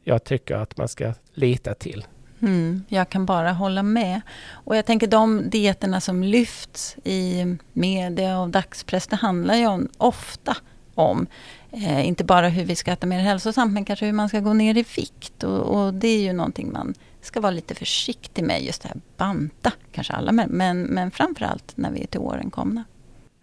jag 0.08 0.24
tycker 0.24 0.56
att 0.56 0.78
man 0.78 0.88
ska 0.88 1.14
lita 1.34 1.74
till. 1.74 2.06
Mm, 2.42 2.84
jag 2.88 3.10
kan 3.10 3.26
bara 3.26 3.52
hålla 3.52 3.84
med. 3.84 4.22
Och 4.50 4.76
jag 4.76 4.86
tänker 4.86 5.08
de 5.08 5.50
dieterna 5.50 6.02
som 6.02 6.24
lyfts 6.24 6.98
i 7.04 7.46
media 7.74 8.40
och 8.40 8.50
dagspress, 8.50 9.08
det 9.08 9.16
handlar 9.16 9.56
ju 9.56 9.68
om, 9.68 9.90
ofta 9.98 10.58
om 10.96 11.28
eh, 11.72 12.08
inte 12.08 12.24
bara 12.24 12.50
hur 12.50 12.66
vi 12.66 12.76
ska 12.76 12.92
äta 12.92 13.08
mer 13.08 13.20
hälsosamt, 13.20 13.74
men 13.74 13.86
kanske 13.86 14.06
hur 14.06 14.14
man 14.14 14.30
ska 14.30 14.40
gå 14.40 14.54
ner 14.54 14.78
i 14.78 14.86
vikt. 14.96 15.44
Och, 15.44 15.60
och, 15.60 15.94
det 15.94 16.08
är 16.08 16.22
ju 16.22 16.34
någonting 16.34 16.72
man 16.72 16.94
ska 17.22 17.42
vara 17.42 17.52
lite 17.52 17.76
försiktig 17.76 18.44
med, 18.44 18.64
just 18.64 18.82
det 18.82 18.88
här 18.88 18.98
banta, 19.18 19.72
kanske 19.92 20.14
alla, 20.14 20.32
men, 20.32 20.82
men 20.82 21.12
framförallt 21.12 21.78
när 21.78 21.92
vi 21.92 22.04
är 22.04 22.08
till 22.08 22.20
åren 22.20 22.52
komna. 22.52 22.84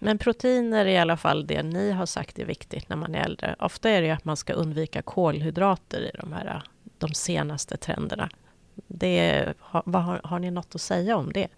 Men 0.04 0.18
proteiner 0.18 0.86
är 0.86 0.90
i 0.90 0.98
alla 0.98 1.16
fall 1.16 1.46
det 1.46 1.62
ni 1.62 1.90
har 1.90 2.06
sagt 2.06 2.38
är 2.38 2.44
viktigt 2.44 2.88
när 2.88 2.96
man 2.96 3.14
är 3.14 3.24
äldre. 3.24 3.56
Ofta 3.58 3.90
är 3.90 4.02
det 4.02 4.10
att 4.10 4.24
man 4.24 4.36
ska 4.36 4.52
undvika 4.52 5.02
kolhydrater 5.02 6.00
i 6.00 6.10
de 6.20 6.32
här 6.32 6.62
de 6.98 7.14
senaste 7.14 7.76
trenderna. 7.76 8.28
Det, 8.86 9.44
har, 9.58 10.20
har 10.24 10.38
ni 10.38 10.50
något 10.50 10.74
att 10.74 10.80
säga 10.80 11.16
om 11.16 11.32
det? 11.32 11.48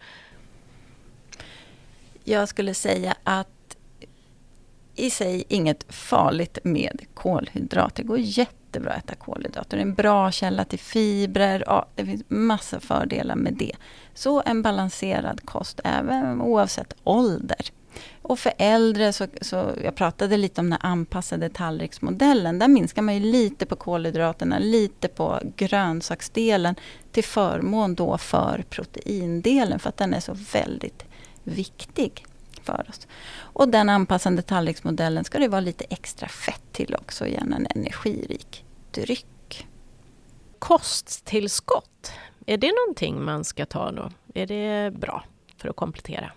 Jag 2.24 2.48
skulle 2.48 2.74
säga 2.74 3.16
att 3.24 3.76
i 4.94 5.10
sig 5.10 5.44
inget 5.48 5.94
farligt 5.94 6.58
med 6.64 7.04
kolhydrater. 7.14 8.02
Det 8.02 8.08
går 8.08 8.18
jättebra 8.18 8.92
att 8.92 9.04
äta 9.04 9.14
kolhydrater. 9.14 9.76
Det 9.76 9.82
är 9.82 9.86
en 9.86 9.94
bra 9.94 10.30
källa 10.30 10.64
till 10.64 10.78
fibrer. 10.78 11.64
Ja, 11.66 11.86
det 11.94 12.04
finns 12.04 12.24
massa 12.28 12.80
fördelar 12.80 13.36
med 13.36 13.54
det. 13.54 13.76
Så 14.14 14.42
en 14.46 14.62
balanserad 14.62 15.40
kost 15.44 15.80
även 15.84 16.40
oavsett 16.40 16.96
ålder. 17.04 17.73
Och 18.26 18.38
för 18.38 18.52
äldre, 18.58 19.12
så, 19.12 19.26
så 19.40 19.70
jag 19.82 19.94
pratade 19.94 20.36
lite 20.36 20.60
om 20.60 20.70
den 20.70 20.78
anpassade 20.82 21.48
tallriksmodellen. 21.48 22.58
Där 22.58 22.68
minskar 22.68 23.02
man 23.02 23.14
ju 23.14 23.20
lite 23.20 23.66
på 23.66 23.76
kolhydraterna, 23.76 24.58
lite 24.58 25.08
på 25.08 25.40
grönsaksdelen 25.56 26.74
till 27.12 27.24
förmån 27.24 27.94
då 27.94 28.18
för 28.18 28.64
proteindelen 28.70 29.78
för 29.78 29.88
att 29.88 29.96
den 29.96 30.14
är 30.14 30.20
så 30.20 30.36
väldigt 30.52 31.04
viktig 31.42 32.26
för 32.62 32.86
oss. 32.88 33.06
Och 33.36 33.68
den 33.68 33.88
anpassade 33.88 34.42
tallriksmodellen 34.42 35.24
ska 35.24 35.38
det 35.38 35.48
vara 35.48 35.60
lite 35.60 35.84
extra 35.84 36.28
fett 36.28 36.72
till 36.72 36.94
också, 36.94 37.26
gärna 37.26 37.56
en 37.56 37.66
energirik 37.74 38.64
dryck. 38.90 39.66
Kosttillskott, 40.58 42.12
är 42.46 42.56
det 42.56 42.72
någonting 42.86 43.24
man 43.24 43.44
ska 43.44 43.66
ta 43.66 43.92
då? 43.92 44.10
Är 44.34 44.46
det 44.46 44.94
bra 44.94 45.24
för 45.56 45.68
att 45.68 45.76
komplettera? 45.76 46.32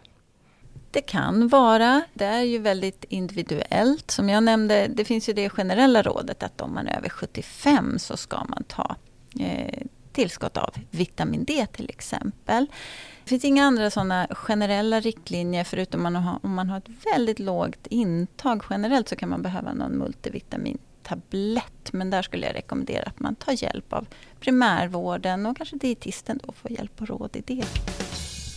Det 0.97 1.01
kan 1.01 1.47
vara. 1.47 2.01
Det 2.13 2.25
är 2.25 2.41
ju 2.41 2.57
väldigt 2.57 3.05
individuellt. 3.09 4.11
Som 4.11 4.29
jag 4.29 4.43
nämnde, 4.43 4.87
det 4.87 5.05
finns 5.05 5.29
ju 5.29 5.33
det 5.33 5.49
generella 5.49 6.01
rådet 6.01 6.43
att 6.43 6.61
om 6.61 6.73
man 6.73 6.87
är 6.87 6.97
över 6.97 7.09
75 7.09 7.99
så 7.99 8.17
ska 8.17 8.43
man 8.43 8.63
ta 8.63 8.95
eh, 9.39 9.83
tillskott 10.11 10.57
av 10.57 10.69
vitamin 10.91 11.43
D 11.43 11.67
till 11.73 11.89
exempel. 11.89 12.65
Det 13.23 13.29
finns 13.29 13.45
inga 13.45 13.65
andra 13.65 13.89
sådana 13.89 14.27
generella 14.31 14.99
riktlinjer 14.99 15.63
förutom 15.63 16.03
man 16.03 16.15
har, 16.15 16.39
om 16.43 16.53
man 16.53 16.69
har 16.69 16.77
ett 16.77 17.05
väldigt 17.13 17.39
lågt 17.39 17.87
intag 17.89 18.63
generellt 18.69 19.09
så 19.09 19.15
kan 19.15 19.29
man 19.29 19.41
behöva 19.41 19.73
någon 19.73 19.97
multivitamintablett. 19.97 21.93
Men 21.93 22.09
där 22.09 22.21
skulle 22.21 22.45
jag 22.45 22.55
rekommendera 22.55 23.03
att 23.03 23.19
man 23.19 23.35
tar 23.35 23.63
hjälp 23.63 23.93
av 23.93 24.07
primärvården 24.39 25.45
och 25.45 25.57
kanske 25.57 25.75
dietisten 25.75 26.39
då 26.43 26.51
får 26.51 26.71
hjälp 26.71 27.01
och 27.01 27.07
råd 27.07 27.35
i 27.35 27.41
det. 27.41 27.65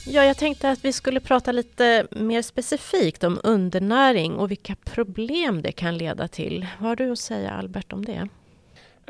Ja, 0.07 0.25
jag 0.25 0.37
tänkte 0.37 0.71
att 0.71 0.85
vi 0.85 0.93
skulle 0.93 1.21
prata 1.21 1.53
lite 1.53 2.07
mer 2.11 2.43
specifikt 2.43 3.25
om 3.25 3.41
undernäring 3.43 4.37
och 4.37 4.51
vilka 4.51 4.77
problem 4.85 5.63
det 5.63 5.73
kan 5.73 5.99
leda 5.99 6.29
till. 6.29 6.67
Vad 6.79 6.89
har 6.89 6.97
du 6.97 7.13
att 7.13 7.19
säga 7.19 7.51
Albert 7.51 7.93
om 7.93 8.05
det? 8.05 8.29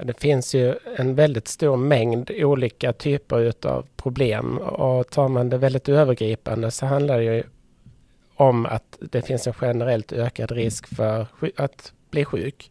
Det 0.02 0.20
finns 0.20 0.54
ju 0.54 0.74
en 0.96 1.14
väldigt 1.14 1.48
stor 1.48 1.76
mängd 1.76 2.30
olika 2.30 2.92
typer 2.92 3.40
utav 3.40 3.86
problem 3.96 4.58
och 4.58 5.10
tar 5.10 5.28
man 5.28 5.48
det 5.48 5.58
väldigt 5.58 5.88
övergripande 5.88 6.70
så 6.70 6.86
handlar 6.86 7.18
det 7.18 7.24
ju 7.24 7.42
om 8.34 8.66
att 8.66 8.98
det 9.00 9.22
finns 9.22 9.46
en 9.46 9.54
generellt 9.60 10.12
ökad 10.12 10.50
risk 10.50 10.96
för 10.96 11.26
att 11.56 11.92
bli 12.10 12.24
sjuk 12.24 12.70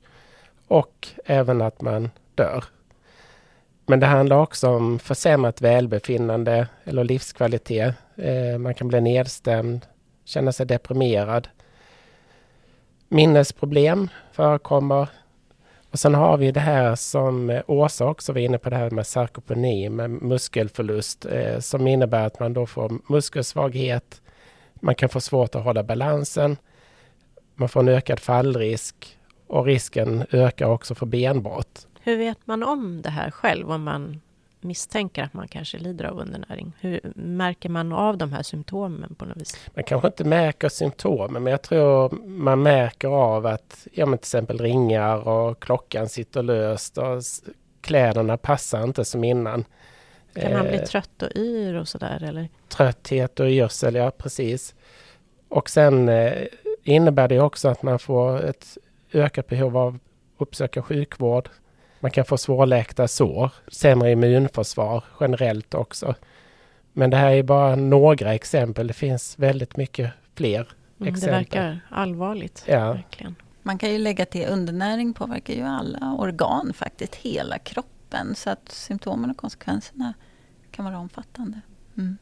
och 0.68 1.08
även 1.26 1.62
att 1.62 1.82
man 1.82 2.10
dör. 2.36 2.64
Men 3.86 4.00
det 4.00 4.06
handlar 4.06 4.42
också 4.42 4.70
om 4.70 5.00
försämrat 5.00 5.62
välbefinnande 5.62 6.68
eller 6.84 7.04
livskvalitet. 7.04 7.96
Eh, 8.20 8.58
man 8.58 8.74
kan 8.74 8.88
bli 8.88 9.02
nedstämd, 9.02 9.86
känna 10.26 10.52
sig 10.52 10.66
deprimerad. 10.66 11.48
Minnesproblem 13.08 14.08
förekommer. 14.32 15.10
Och 15.92 16.00
sen 16.00 16.14
har 16.16 16.38
vi 16.38 16.52
det 16.52 16.60
här 16.60 16.96
som 16.96 17.50
eh, 17.50 17.62
Åsa 17.68 18.06
också 18.06 18.34
var 18.34 18.40
inne 18.40 18.58
på, 18.58 18.70
det 18.70 18.76
här 18.76 18.90
med 18.90 19.08
sarkopeni, 19.08 19.90
med 19.90 20.10
muskelförlust, 20.10 21.26
eh, 21.26 21.60
som 21.60 21.88
innebär 21.88 22.26
att 22.26 22.40
man 22.40 22.54
då 22.54 22.66
får 22.66 23.00
muskelsvaghet. 23.12 24.22
Man 24.74 24.96
kan 24.96 25.10
få 25.10 25.22
svårt 25.22 25.56
att 25.56 25.64
hålla 25.64 25.84
balansen. 25.84 26.58
Man 27.56 27.70
får 27.70 27.80
en 27.80 27.88
ökad 27.88 28.20
fallrisk 28.20 29.18
och 29.48 29.66
risken 29.66 30.26
ökar 30.32 30.66
också 30.66 30.96
för 30.96 31.06
benbrott. 31.06 31.88
Hur 32.02 32.18
vet 32.18 32.48
man 32.48 32.64
om 32.64 33.02
det 33.02 33.10
här 33.10 33.32
själv 33.32 33.72
om 33.72 33.84
man 33.84 34.22
misstänker 34.62 35.24
att 35.24 35.34
man 35.34 35.48
kanske 35.48 35.78
lider 35.78 36.06
av 36.06 36.20
undernäring? 36.20 36.74
Hur 36.80 37.00
märker 37.16 37.70
man 37.70 37.94
av 37.94 38.18
de 38.18 38.34
här 38.34 38.44
symptomen 38.44 39.16
på 39.16 39.26
något 39.26 39.38
vis? 39.38 39.70
Man 39.76 39.84
kanske 39.84 40.08
inte 40.08 40.24
märker 40.24 40.70
symptomen 40.70 41.44
men 41.44 41.52
jag 41.52 41.62
tror 41.62 42.10
man 42.28 42.64
märker 42.64 43.08
av 43.08 43.46
att 43.46 43.88
ja, 43.94 44.06
men 44.06 44.18
till 44.18 44.24
exempel 44.24 44.58
ringar 44.58 45.28
och 45.28 45.64
klockan 45.64 46.10
sitter 46.10 46.44
löst 46.44 46.98
och 46.98 47.24
kläderna 47.82 48.38
passar 48.38 48.84
inte 48.84 49.06
som 49.06 49.24
innan. 49.24 49.66
Kan 50.34 50.54
man 50.54 50.68
bli 50.68 50.78
eh, 50.78 50.84
trött 50.84 51.22
och 51.22 51.30
yr 51.36 51.76
och 51.76 51.88
sådär 51.88 52.24
eller? 52.24 52.50
Trötthet 52.68 53.40
och 53.40 53.48
yrsel, 53.48 53.96
ja 53.96 54.12
precis. 54.12 54.76
Och 55.50 55.70
sen 55.70 56.10
eh, 56.10 56.34
innebär 56.84 57.28
det 57.28 57.40
också 57.40 57.68
att 57.68 57.84
man 57.84 58.00
får 58.00 58.46
ett 58.46 58.78
ökat 59.14 59.48
behov 59.48 59.78
av 59.78 59.96
att 59.96 60.02
uppsöka 60.38 60.82
sjukvård. 60.82 61.50
Man 62.00 62.12
kan 62.12 62.26
få 62.26 62.38
svårläkta 62.38 63.08
sår, 63.08 63.52
sämre 63.68 64.12
immunförsvar 64.12 65.04
generellt 65.20 65.74
också. 65.74 66.16
Men 66.94 67.10
det 67.10 67.18
här 67.18 67.32
är 67.32 67.44
bara 67.44 67.76
några 67.76 68.34
exempel. 68.34 68.88
Det 68.88 68.94
finns 68.94 69.40
väldigt 69.40 69.78
mycket 69.78 70.12
fler 70.36 70.68
mm, 71.00 71.14
exempel. 71.14 71.20
Det 71.22 71.32
verkar 71.32 71.80
allvarligt. 71.90 72.64
Ja. 72.68 72.94
Verkligen. 72.94 73.36
Man 73.64 73.78
kan 73.78 73.92
ju 73.92 73.98
lägga 73.98 74.26
till 74.26 74.46
undernäring 74.46 75.14
påverkar 75.14 75.54
ju 75.54 75.64
alla 75.64 76.16
organ 76.20 76.74
faktiskt, 76.74 77.16
hela 77.16 77.60
kroppen. 77.60 78.36
Så 78.36 78.50
att 78.50 78.70
symptomen 78.70 79.30
och 79.30 79.38
konsekvenserna 79.38 80.14
kan 80.72 80.86
vara 80.86 80.98
omfattande. 80.98 81.62
Mm. 81.98 82.18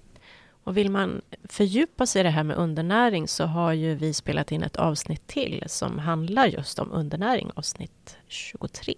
Och 0.64 0.78
vill 0.78 0.92
man 0.92 1.22
fördjupa 1.44 2.06
sig 2.06 2.20
i 2.20 2.24
det 2.24 2.30
här 2.30 2.44
med 2.44 2.58
undernäring 2.58 3.28
så 3.28 3.46
har 3.46 3.74
ju 3.74 3.96
vi 3.96 4.14
spelat 4.14 4.52
in 4.52 4.64
ett 4.64 4.76
avsnitt 4.76 5.28
till 5.28 5.64
som 5.68 6.00
handlar 6.00 6.46
just 6.46 6.80
om 6.80 6.92
undernäring, 6.92 7.52
avsnitt 7.56 8.18
23. 8.28 8.96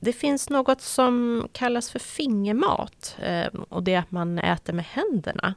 Det 0.00 0.12
finns 0.12 0.50
något 0.50 0.80
som 0.80 1.48
kallas 1.52 1.90
för 1.90 1.98
fingermat 1.98 3.16
eh, 3.22 3.46
och 3.68 3.82
det 3.82 3.94
är 3.94 3.98
att 3.98 4.10
man 4.10 4.38
äter 4.38 4.72
med 4.72 4.84
händerna. 4.84 5.54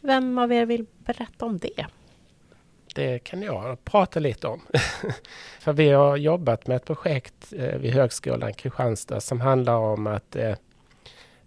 Vem 0.00 0.38
av 0.38 0.52
er 0.52 0.66
vill 0.66 0.86
berätta 0.98 1.44
om 1.44 1.58
det? 1.58 1.86
Det 2.94 3.18
kan 3.18 3.42
jag 3.42 3.84
prata 3.84 4.20
lite 4.20 4.48
om. 4.48 4.60
för 5.60 5.72
vi 5.72 5.90
har 5.90 6.16
jobbat 6.16 6.66
med 6.66 6.76
ett 6.76 6.84
projekt 6.84 7.52
eh, 7.52 7.78
vid 7.78 7.92
Högskolan 7.92 8.54
Kristianstad 8.54 9.20
som 9.20 9.40
handlar 9.40 9.76
om 9.76 10.06
att 10.06 10.36
eh, 10.36 10.54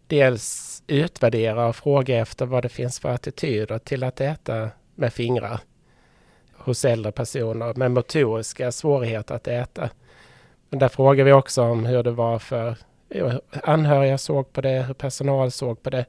dels 0.08 0.84
utvärdera 0.88 1.68
och 1.68 1.76
fråga 1.76 2.18
efter 2.18 2.46
vad 2.46 2.64
det 2.64 2.70
finns 2.70 3.00
för 3.00 3.10
attityder 3.10 3.80
till 3.80 4.04
att 4.04 4.22
äta 4.22 4.70
med 4.96 5.14
fingrar 5.14 5.60
hos 6.54 6.86
äldre 6.86 7.12
personer 7.12 7.74
med 7.74 7.92
motoriska 7.92 8.72
svårigheter 8.72 9.36
att 9.36 9.48
äta. 9.48 9.90
Men 10.70 10.80
där 10.80 10.88
frågar 10.88 11.26
vi 11.26 11.32
också 11.32 11.62
om 11.62 11.86
hur 11.86 12.04
det 12.04 12.12
var 12.12 12.40
för 12.40 12.78
anhöriga 13.64 14.18
såg 14.18 14.54
på 14.54 14.62
det, 14.62 14.82
hur 14.82 14.94
personal 14.94 15.52
såg 15.52 15.84
på 15.84 15.90
det. 15.90 16.06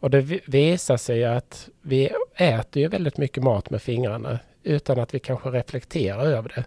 Och 0.00 0.10
det 0.10 0.20
visar 0.48 0.96
sig 0.96 1.24
att 1.24 1.68
vi 1.82 2.10
äter 2.34 2.82
ju 2.82 2.88
väldigt 2.88 3.16
mycket 3.16 3.42
mat 3.42 3.70
med 3.70 3.82
fingrarna 3.82 4.38
utan 4.62 5.00
att 5.00 5.14
vi 5.14 5.18
kanske 5.18 5.48
reflekterar 5.48 6.24
över 6.24 6.52
det. 6.56 6.64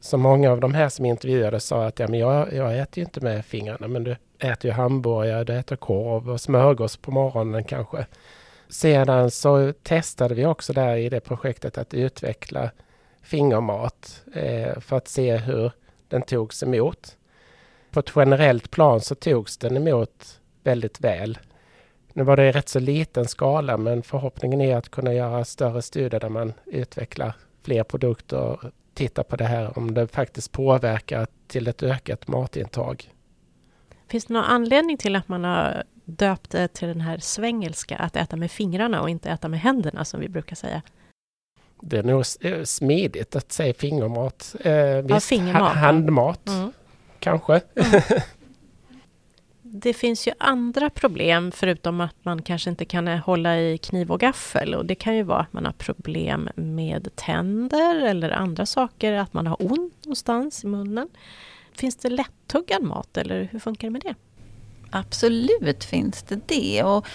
Så 0.00 0.18
många 0.18 0.50
av 0.50 0.60
de 0.60 0.74
här 0.74 0.88
som 0.88 1.04
intervjuades 1.04 1.64
sa 1.64 1.86
att 1.86 1.98
ja, 1.98 2.08
men 2.08 2.20
jag, 2.20 2.52
jag 2.52 2.78
äter 2.78 2.98
ju 2.98 3.04
inte 3.04 3.20
med 3.20 3.44
fingrarna 3.44 3.88
men 3.88 4.04
du 4.04 4.16
äter 4.38 4.70
ju 4.70 4.72
hamburgare, 4.72 5.44
du 5.44 5.52
äter 5.52 5.76
korv 5.76 6.30
och 6.30 6.40
smörgås 6.40 6.96
på 6.96 7.10
morgonen 7.10 7.64
kanske. 7.64 8.06
Sedan 8.68 9.30
så 9.30 9.72
testade 9.82 10.34
vi 10.34 10.46
också 10.46 10.72
där 10.72 10.96
i 10.96 11.08
det 11.08 11.20
projektet 11.20 11.78
att 11.78 11.94
utveckla 11.94 12.70
fingermat 13.22 14.22
eh, 14.34 14.80
för 14.80 14.96
att 14.96 15.08
se 15.08 15.36
hur 15.36 15.72
den 16.08 16.22
togs 16.22 16.62
emot. 16.62 17.16
På 17.90 18.00
ett 18.00 18.12
generellt 18.16 18.70
plan 18.70 19.00
så 19.00 19.14
togs 19.14 19.56
den 19.56 19.76
emot 19.76 20.40
väldigt 20.64 21.00
väl. 21.00 21.38
Nu 22.12 22.22
var 22.22 22.36
det 22.36 22.48
i 22.48 22.52
rätt 22.52 22.68
så 22.68 22.80
liten 22.80 23.24
skala 23.24 23.76
men 23.76 24.02
förhoppningen 24.02 24.60
är 24.60 24.76
att 24.76 24.88
kunna 24.88 25.14
göra 25.14 25.44
större 25.44 25.82
studier 25.82 26.20
där 26.20 26.28
man 26.28 26.52
utvecklar 26.66 27.34
fler 27.62 27.84
produkter 27.84 28.38
och 28.38 28.60
tittar 28.94 29.22
på 29.22 29.36
det 29.36 29.44
här 29.44 29.78
om 29.78 29.94
det 29.94 30.06
faktiskt 30.06 30.52
påverkar 30.52 31.26
till 31.46 31.68
ett 31.68 31.82
ökat 31.82 32.28
matintag. 32.28 33.10
Finns 34.08 34.24
det 34.24 34.34
någon 34.34 34.44
anledning 34.44 34.96
till 34.96 35.16
att 35.16 35.28
man 35.28 35.44
har 35.44 35.84
döpt 36.04 36.50
det 36.50 36.68
till 36.68 36.88
den 36.88 37.00
här 37.00 37.18
svengelska, 37.18 37.96
att 37.96 38.16
äta 38.16 38.36
med 38.36 38.50
fingrarna 38.50 39.02
och 39.02 39.10
inte 39.10 39.30
äta 39.30 39.48
med 39.48 39.60
händerna 39.60 40.04
som 40.04 40.20
vi 40.20 40.28
brukar 40.28 40.56
säga? 40.56 40.82
Det 41.80 41.98
är 41.98 42.02
nog 42.02 42.24
eh, 42.40 42.62
smidigt 42.62 43.36
att 43.36 43.52
säga 43.52 43.74
fingermat. 43.74 44.56
Eh, 44.60 44.72
ja, 44.72 45.20
fingermat. 45.20 45.76
handmat, 45.76 46.48
mm. 46.48 46.72
kanske. 47.18 47.60
Mm. 47.74 48.02
Det 49.68 49.94
finns 49.94 50.28
ju 50.28 50.32
andra 50.38 50.90
problem 50.90 51.52
förutom 51.52 52.00
att 52.00 52.14
man 52.22 52.42
kanske 52.42 52.70
inte 52.70 52.84
kan 52.84 53.08
hålla 53.08 53.60
i 53.60 53.78
kniv 53.78 54.12
och 54.12 54.20
gaffel. 54.20 54.74
Och 54.74 54.86
det 54.86 54.94
kan 54.94 55.16
ju 55.16 55.22
vara 55.22 55.40
att 55.40 55.52
man 55.52 55.64
har 55.64 55.72
problem 55.72 56.48
med 56.54 57.08
tänder 57.14 58.06
eller 58.06 58.30
andra 58.30 58.66
saker, 58.66 59.12
att 59.12 59.34
man 59.34 59.46
har 59.46 59.72
ont 59.72 60.04
någonstans 60.04 60.64
i 60.64 60.66
munnen. 60.66 61.08
Finns 61.72 61.96
det 61.96 62.08
lättuggad 62.08 62.82
mat 62.82 63.16
eller 63.16 63.48
hur 63.52 63.58
funkar 63.58 63.88
det 63.88 63.92
med 63.92 64.02
det? 64.02 64.14
Absolut 64.90 65.84
finns 65.84 66.22
det 66.22 66.40
det. 66.46 66.82
Och 66.82 67.06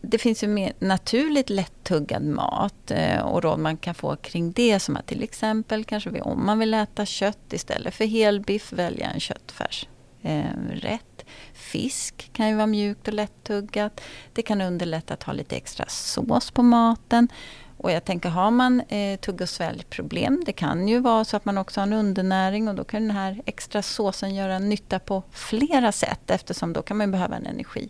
det 0.00 0.18
finns 0.18 0.44
ju 0.44 0.48
mer 0.48 0.72
naturligt 0.78 1.50
lättuggad 1.50 2.22
mat 2.22 2.90
eh, 2.90 3.20
och 3.20 3.42
råd 3.42 3.58
man 3.58 3.76
kan 3.76 3.94
få 3.94 4.16
kring 4.16 4.52
det 4.52 4.80
som 4.80 4.96
att 4.96 5.06
till 5.06 5.22
exempel 5.22 5.84
kanske 5.84 6.20
om 6.20 6.46
man 6.46 6.58
vill 6.58 6.74
äta 6.74 7.06
kött 7.06 7.52
istället 7.52 7.94
för 7.94 8.04
helbiff 8.04 8.72
välja 8.72 9.10
en 9.10 9.20
köttfärsrätt. 9.20 9.90
Eh, 10.22 10.44
rätt. 10.70 11.24
Fisk 11.52 12.30
kan 12.32 12.48
ju 12.48 12.54
vara 12.54 12.66
mjukt 12.66 13.08
och 13.08 13.14
lättuggat. 13.14 14.00
Det 14.32 14.42
kan 14.42 14.60
underlätta 14.60 15.14
att 15.14 15.22
ha 15.22 15.32
lite 15.32 15.56
extra 15.56 15.86
sås 15.88 16.50
på 16.50 16.62
maten. 16.62 17.28
Och 17.76 17.92
jag 17.92 18.04
tänker, 18.04 18.28
har 18.28 18.50
man 18.50 18.80
eh, 18.80 19.18
tugg 19.18 19.40
och 19.40 19.48
sväljproblem, 19.48 20.42
det 20.46 20.52
kan 20.52 20.88
ju 20.88 21.00
vara 21.00 21.24
så 21.24 21.36
att 21.36 21.44
man 21.44 21.58
också 21.58 21.80
har 21.80 21.86
en 21.86 21.92
undernäring 21.92 22.68
och 22.68 22.74
då 22.74 22.84
kan 22.84 23.02
den 23.02 23.16
här 23.16 23.42
extra 23.44 23.82
såsen 23.82 24.34
göra 24.34 24.58
nytta 24.58 24.98
på 24.98 25.22
flera 25.30 25.92
sätt 25.92 26.30
eftersom 26.30 26.72
då 26.72 26.82
kan 26.82 26.96
man 26.96 27.10
behöva 27.10 27.36
en 27.36 27.46
energi 27.46 27.88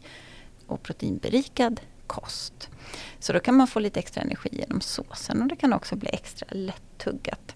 och 0.66 0.82
proteinberikad 0.82 1.80
kost. 2.06 2.70
Så 3.18 3.32
då 3.32 3.40
kan 3.40 3.54
man 3.54 3.66
få 3.66 3.80
lite 3.80 4.00
extra 4.00 4.22
energi 4.22 4.48
genom 4.52 4.80
såsen 4.80 5.42
och 5.42 5.48
det 5.48 5.56
kan 5.56 5.72
också 5.72 5.96
bli 5.96 6.08
extra 6.12 6.48
lättuggat. 6.50 7.54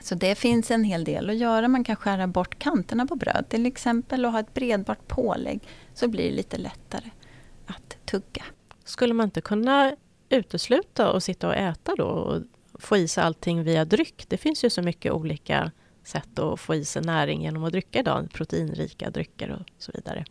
Så 0.00 0.14
det 0.14 0.34
finns 0.34 0.70
en 0.70 0.84
hel 0.84 1.04
del 1.04 1.30
att 1.30 1.36
göra. 1.36 1.68
Man 1.68 1.84
kan 1.84 1.96
skära 1.96 2.26
bort 2.26 2.58
kanterna 2.58 3.06
på 3.06 3.16
bröd 3.16 3.44
till 3.48 3.66
exempel 3.66 4.26
och 4.26 4.32
ha 4.32 4.40
ett 4.40 4.54
bredbart 4.54 5.08
pålägg 5.08 5.60
så 5.94 6.08
blir 6.08 6.30
det 6.30 6.36
lite 6.36 6.58
lättare 6.58 7.10
att 7.66 7.96
tugga. 8.04 8.44
Skulle 8.84 9.14
man 9.14 9.24
inte 9.24 9.40
kunna 9.40 9.96
utesluta 10.28 11.12
och 11.12 11.22
sitta 11.22 11.48
och 11.48 11.54
äta 11.54 11.94
då 11.96 12.04
och 12.04 12.42
få 12.74 12.96
i 12.96 13.08
sig 13.08 13.24
allting 13.24 13.64
via 13.64 13.84
dryck? 13.84 14.24
Det 14.28 14.36
finns 14.36 14.64
ju 14.64 14.70
så 14.70 14.82
mycket 14.82 15.12
olika 15.12 15.72
sätt 16.04 16.38
att 16.38 16.60
få 16.60 16.74
i 16.74 16.84
sig 16.84 17.02
näring 17.02 17.42
genom 17.42 17.64
att 17.64 17.72
dricka 17.72 17.98
idag, 17.98 18.28
proteinrika 18.32 19.10
drycker 19.10 19.50
och 19.50 19.66
så 19.78 19.92
vidare. 19.94 20.24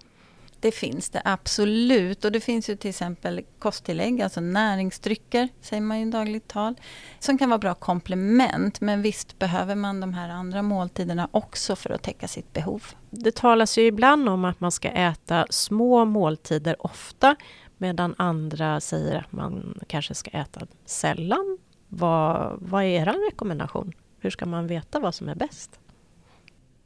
Det 0.66 0.72
finns 0.72 1.10
det 1.10 1.22
absolut. 1.26 2.26
Och 2.26 2.32
det 2.32 2.40
finns 2.40 2.70
ju 2.70 2.76
till 2.76 2.90
exempel 2.90 3.42
kosttillägg, 3.60 4.22
alltså 4.22 4.42
näringsdrycker, 4.42 5.50
säger 5.62 5.82
man 5.82 6.00
ju 6.00 6.08
i 6.08 6.12
dagligt 6.12 6.48
tal, 6.48 6.76
som 7.20 7.38
kan 7.38 7.50
vara 7.50 7.58
bra 7.58 7.74
komplement. 7.74 8.82
Men 8.82 9.02
visst 9.02 9.40
behöver 9.40 9.76
man 9.76 10.00
de 10.00 10.14
här 10.14 10.30
andra 10.30 10.62
måltiderna 10.62 11.30
också 11.32 11.76
för 11.76 11.90
att 11.90 12.04
täcka 12.04 12.28
sitt 12.28 12.54
behov. 12.54 12.84
Det 13.10 13.36
talas 13.36 13.78
ju 13.78 13.86
ibland 13.86 14.30
om 14.30 14.46
att 14.46 14.60
man 14.60 14.72
ska 14.72 14.90
äta 14.90 15.48
små 15.50 16.06
måltider 16.06 16.86
ofta, 16.86 17.36
medan 17.78 18.16
andra 18.18 18.82
säger 18.82 19.16
att 19.16 19.32
man 19.32 19.80
kanske 19.88 20.14
ska 20.14 20.32
äta 20.32 20.68
sällan. 20.86 21.58
Vad, 21.88 22.58
vad 22.62 22.84
är 22.84 22.88
er 22.88 23.06
rekommendation? 23.32 23.94
Hur 24.20 24.30
ska 24.30 24.46
man 24.46 24.68
veta 24.68 25.00
vad 25.00 25.16
som 25.16 25.30
är 25.30 25.36
bäst? 25.36 25.80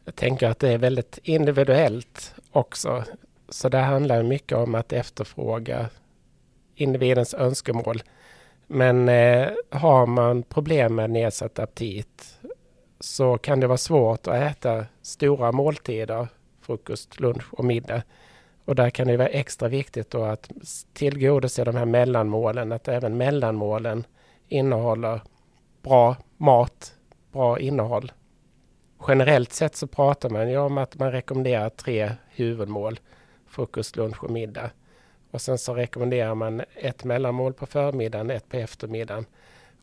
Jag 0.05 0.15
tänker 0.15 0.49
att 0.49 0.59
det 0.59 0.69
är 0.69 0.77
väldigt 0.77 1.19
individuellt 1.23 2.35
också. 2.51 3.03
Så 3.49 3.69
det 3.69 3.77
handlar 3.77 4.23
mycket 4.23 4.57
om 4.57 4.75
att 4.75 4.93
efterfråga 4.93 5.89
individens 6.75 7.33
önskemål. 7.33 8.03
Men 8.67 9.09
eh, 9.09 9.47
har 9.69 10.05
man 10.05 10.43
problem 10.43 10.95
med 10.95 11.09
nedsatt 11.09 11.59
aptit 11.59 12.39
så 12.99 13.37
kan 13.37 13.59
det 13.59 13.67
vara 13.67 13.77
svårt 13.77 14.27
att 14.27 14.35
äta 14.35 14.85
stora 15.01 15.51
måltider, 15.51 16.27
frukost, 16.61 17.19
lunch 17.19 17.53
och 17.53 17.65
middag. 17.65 18.01
Och 18.65 18.75
där 18.75 18.89
kan 18.89 19.07
det 19.07 19.17
vara 19.17 19.27
extra 19.27 19.67
viktigt 19.67 20.09
då 20.09 20.23
att 20.23 20.49
tillgodose 20.93 21.63
de 21.63 21.75
här 21.75 21.85
mellanmålen, 21.85 22.71
att 22.71 22.87
även 22.87 23.17
mellanmålen 23.17 24.03
innehåller 24.47 25.21
bra 25.81 26.15
mat, 26.37 26.93
bra 27.31 27.59
innehåll. 27.59 28.11
Generellt 29.07 29.53
sett 29.53 29.75
så 29.75 29.87
pratar 29.87 30.29
man 30.29 30.49
ju 30.49 30.57
om 30.57 30.77
att 30.77 30.99
man 30.99 31.11
rekommenderar 31.11 31.69
tre 31.69 32.11
huvudmål 32.29 32.99
frukost, 33.49 33.95
lunch 33.95 34.23
och 34.23 34.31
middag. 34.31 34.71
Och 35.31 35.41
sen 35.41 35.57
så 35.57 35.73
rekommenderar 35.73 36.35
man 36.35 36.61
ett 36.75 37.03
mellanmål 37.03 37.53
på 37.53 37.65
förmiddagen, 37.65 38.31
ett 38.31 38.49
på 38.49 38.57
eftermiddagen 38.57 39.25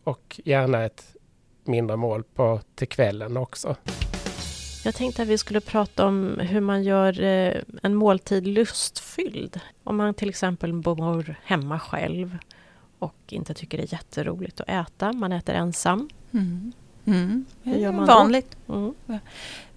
och 0.05 0.41
gärna 0.45 0.85
ett 0.85 1.17
mindre 1.65 1.97
mål 1.97 2.23
på 2.23 2.61
till 2.75 2.89
kvällen 2.89 3.37
också. 3.37 3.77
Jag 4.85 4.95
tänkte 4.95 5.23
att 5.23 5.29
vi 5.29 5.39
skulle 5.39 5.61
prata 5.61 6.07
om 6.07 6.39
hur 6.39 6.61
man 6.61 6.83
gör 6.83 7.23
eh, 7.23 7.55
en 7.83 7.95
måltid 7.95 8.47
lustfylld. 8.47 9.61
Om 9.85 9.97
man 9.97 10.15
till 10.15 10.29
exempel 10.29 10.73
bor 10.73 11.35
hemma 11.45 11.79
själv 11.79 12.39
och 12.99 13.15
inte 13.29 13.55
tycker 13.55 13.79
det 13.79 13.85
är 13.85 13.93
jätteroligt 13.93 14.61
att 14.61 14.69
äta, 14.69 15.13
man 15.13 15.33
äter 15.33 15.55
ensam. 15.55 16.09
Mm. 16.33 16.73
Mm. 17.07 17.45
Hur 17.63 17.77
gör 17.77 17.93
man 17.93 18.07
Vanligt. 18.07 18.57
Mm. 18.69 18.95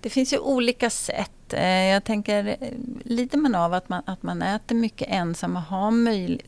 Det 0.02 0.10
finns 0.10 0.34
ju 0.34 0.38
olika 0.38 0.90
sätt. 0.90 1.54
Eh, 1.54 1.86
jag 1.86 2.04
tänker, 2.04 2.48
eh, 2.48 2.70
lider 3.04 3.38
man 3.38 3.56
av 3.56 3.74
att 3.74 3.90
man, 3.90 4.02
att 4.06 4.24
man 4.24 4.42
äter 4.42 4.76
mycket 4.76 5.08
ensam 5.12 5.56
och 5.56 5.62
har 5.62 5.92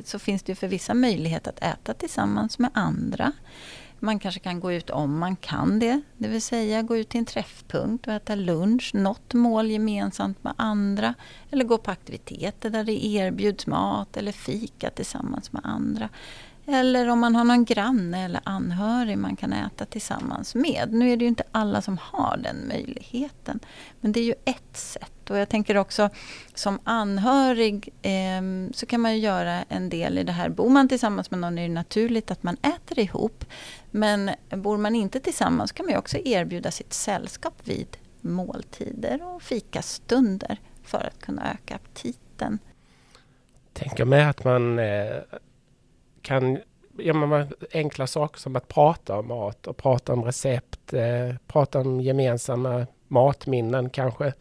så 0.06 0.20
finns 0.20 0.44
det 0.44 0.56
för 0.56 0.68
vissa 0.68 0.94
möjlighet 0.94 1.48
att 1.48 1.64
äta 1.64 1.94
tillsammans 1.94 2.60
med 2.60 2.70
andra. 2.74 3.32
Man 4.04 4.20
kanske 4.20 4.40
kan 4.40 4.60
gå 4.60 4.72
ut 4.72 4.90
om 4.90 5.20
man 5.20 5.36
kan 5.36 5.80
det, 5.80 6.02
det 6.18 6.28
vill 6.28 6.42
säga 6.42 6.82
gå 6.82 6.98
ut 6.98 7.10
till 7.10 7.20
en 7.20 7.26
träffpunkt 7.26 8.08
och 8.08 8.14
äta 8.14 8.36
lunch, 8.36 8.92
något 8.94 9.34
mål 9.34 9.72
gemensamt 9.72 10.44
med 10.44 10.54
andra. 10.56 11.14
Eller 11.52 11.66
gå 11.66 11.78
på 11.78 11.92
aktiviteter 11.92 12.70
där 12.70 12.84
det 12.84 13.06
erbjuds 13.06 13.68
mat 13.68 14.18
eller 14.18 14.32
fika 14.32 14.90
tillsammans 14.90 15.52
med 15.52 15.62
andra. 15.66 16.10
Eller 16.66 17.08
om 17.08 17.20
man 17.20 17.36
har 17.36 17.44
någon 17.44 17.66
granne 17.66 18.26
eller 18.26 18.42
anhörig 18.44 19.18
man 19.18 19.36
kan 19.36 19.54
äta 19.54 19.86
tillsammans 19.86 20.56
med. 20.56 20.94
Nu 20.94 21.12
är 21.12 21.18
det 21.18 21.24
ju 21.24 21.30
inte 21.30 21.44
alla 21.52 21.82
som 21.82 21.98
har 21.98 22.38
den 22.38 22.68
möjligheten. 22.68 23.60
Men 24.02 24.12
det 24.12 24.20
är 24.20 24.24
ju 24.24 24.34
ett 24.46 24.78
sätt 24.78 25.30
Och 25.30 25.38
jag 25.38 25.50
tänker 25.50 25.78
också 25.78 26.10
som 26.54 26.80
anhörig 26.84 27.90
eh, 28.02 28.42
så 28.74 28.86
kan 28.86 29.02
man 29.02 29.14
ju 29.14 29.20
göra 29.20 29.64
en 29.70 29.90
del 29.90 30.18
i 30.18 30.24
det 30.24 30.32
här. 30.32 30.50
Bor 30.50 30.70
man 30.70 30.88
tillsammans 30.88 31.32
med 31.32 31.40
någon 31.40 31.58
är 31.58 31.68
det 31.68 31.74
naturligt 31.74 32.32
att 32.32 32.44
man 32.44 32.58
äter 32.62 33.00
ihop. 33.00 33.46
Men 33.92 34.32
bor 34.50 34.78
man 34.78 34.96
inte 34.96 35.20
tillsammans 35.20 35.72
kan 35.72 35.86
man 35.86 35.96
också 35.96 36.18
erbjuda 36.18 36.72
sitt 36.72 36.94
sällskap 36.94 37.62
vid 37.64 37.98
måltider 38.22 39.36
och 39.36 39.42
fikastunder 39.42 40.58
för 40.84 41.08
att 41.08 41.22
kunna 41.22 41.52
öka 41.52 41.76
aptiten. 41.76 42.60
Tänker 43.74 44.06
mig 44.06 44.24
att 44.24 44.44
man 44.44 44.80
eh, 44.80 45.16
kan 46.22 46.58
ja, 46.98 47.14
men 47.14 47.48
enkla 47.74 48.08
saker 48.08 48.40
som 48.40 48.56
att 48.56 48.68
prata 48.68 49.20
om 49.20 49.28
mat 49.28 49.68
och 49.68 49.78
prata 49.78 50.14
om 50.14 50.24
recept, 50.24 50.94
eh, 50.94 51.36
prata 51.48 51.80
om 51.80 52.02
gemensamma 52.02 52.88
matminnen 53.08 53.90
kanske. 53.90 54.34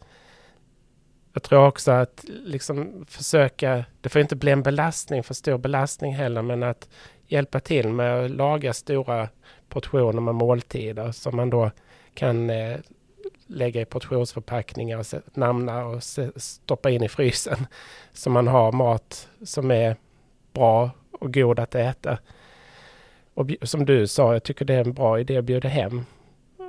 Jag 1.33 1.43
tror 1.43 1.67
också 1.67 1.91
att 1.91 2.25
liksom 2.27 3.05
försöka, 3.07 3.85
det 4.01 4.09
får 4.09 4.21
inte 4.21 4.35
bli 4.35 4.51
en 4.51 4.63
belastning, 4.63 5.23
för 5.23 5.33
stor 5.33 5.57
belastning 5.57 6.15
heller, 6.15 6.41
men 6.41 6.63
att 6.63 6.89
hjälpa 7.27 7.59
till 7.59 7.89
med 7.89 8.25
att 8.25 8.31
laga 8.31 8.73
stora 8.73 9.29
portioner 9.69 10.21
med 10.21 10.35
måltider 10.35 11.11
som 11.11 11.35
man 11.35 11.49
då 11.49 11.71
kan 12.13 12.49
eh, 12.49 12.77
lägga 13.47 13.81
i 13.81 13.85
portionsförpackningar, 13.85 14.97
och 14.97 15.37
namna 15.37 15.85
och 15.85 16.03
stoppa 16.35 16.89
in 16.89 17.03
i 17.03 17.09
frysen. 17.09 17.67
Så 18.13 18.29
man 18.29 18.47
har 18.47 18.71
mat 18.71 19.29
som 19.43 19.71
är 19.71 19.95
bra 20.53 20.89
och 21.21 21.33
god 21.33 21.59
att 21.59 21.75
äta. 21.75 22.17
Och 23.33 23.49
som 23.61 23.85
du 23.85 24.07
sa, 24.07 24.33
jag 24.33 24.43
tycker 24.43 24.65
det 24.65 24.73
är 24.73 24.85
en 24.85 24.93
bra 24.93 25.19
idé 25.19 25.37
att 25.37 25.45
bjuda 25.45 25.69
hem, 25.69 26.05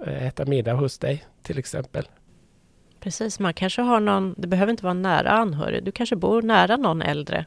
eh, 0.07 0.27
äta 0.27 0.45
middag 0.45 0.75
hos 0.75 0.99
dig 0.99 1.25
till 1.43 1.59
exempel. 1.59 2.09
Precis, 3.01 3.39
man 3.39 3.55
kanske 3.55 3.83
har 3.83 4.01
någon, 4.01 4.35
det 4.39 4.47
behöver 4.47 4.71
inte 4.71 4.85
vara 4.85 4.95
nära 4.95 5.31
anhörig, 5.31 5.85
du 5.85 5.93
kanske 5.93 6.17
bor 6.17 6.43
nära 6.43 6.77
någon 6.77 7.03
äldre 7.03 7.47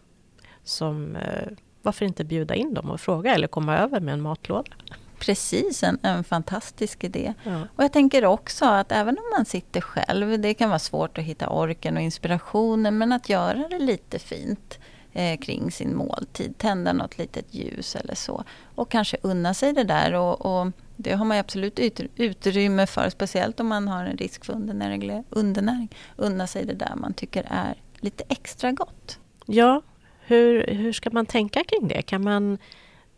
som, 0.64 1.16
eh, 1.16 1.48
varför 1.82 2.06
inte 2.06 2.24
bjuda 2.24 2.56
in 2.56 2.74
dem 2.74 2.90
och 2.90 3.02
fråga 3.02 3.36
eller 3.36 3.48
komma 3.48 3.78
över 3.78 4.00
med 4.00 4.14
en 4.14 4.22
matlåda? 4.22 4.72
Precis, 5.20 5.84
en, 5.84 6.00
en 6.04 6.24
fantastisk 6.24 7.04
idé. 7.04 7.34
Ja. 7.44 7.62
Och 7.76 7.84
jag 7.84 7.94
tänker 7.94 8.26
också 8.26 8.66
att 8.66 8.92
även 8.92 9.18
om 9.18 9.24
man 9.38 9.46
sitter 9.46 9.82
själv, 9.82 10.40
det 10.40 10.54
kan 10.54 10.70
vara 10.70 10.80
svårt 10.80 11.18
att 11.18 11.24
hitta 11.24 11.50
orken 11.50 11.98
och 11.98 12.04
inspirationen, 12.04 12.98
men 12.98 13.12
att 13.12 13.30
göra 13.30 13.68
det 13.70 13.80
lite 13.80 14.20
fint 14.20 14.80
eh, 15.16 15.38
kring 15.38 15.72
sin 15.72 15.96
måltid. 15.96 16.58
Tända 16.58 16.94
något 16.94 17.18
litet 17.18 17.54
ljus 17.54 17.96
eller 17.96 18.16
så. 18.16 18.44
Och 18.76 18.92
kanske 18.92 19.18
unna 19.22 19.54
sig 19.54 19.74
det 19.74 19.84
där. 19.84 20.14
Och, 20.14 20.46
och 20.46 20.72
det 20.96 21.14
har 21.14 21.26
man 21.26 21.38
absolut 21.38 21.80
utrymme 22.16 22.88
för, 22.88 23.10
speciellt 23.10 23.60
om 23.60 23.68
man 23.68 23.88
har 23.88 24.06
en 24.06 24.18
risk 24.18 24.46
för 24.46 24.54
undernäring. 24.54 25.24
undernäring. 25.30 25.96
Unna 26.16 26.48
sig 26.48 26.66
det 26.66 26.74
där 26.74 26.96
man 26.96 27.14
tycker 27.14 27.46
är 27.50 27.76
lite 28.00 28.24
extra 28.30 28.72
gott. 28.72 29.20
Ja, 29.46 29.82
hur, 30.26 30.68
hur 30.68 30.94
ska 30.94 31.10
man 31.10 31.26
tänka 31.26 31.64
kring 31.64 31.88
det? 31.88 32.02
Kan 32.02 32.24
man 32.24 32.58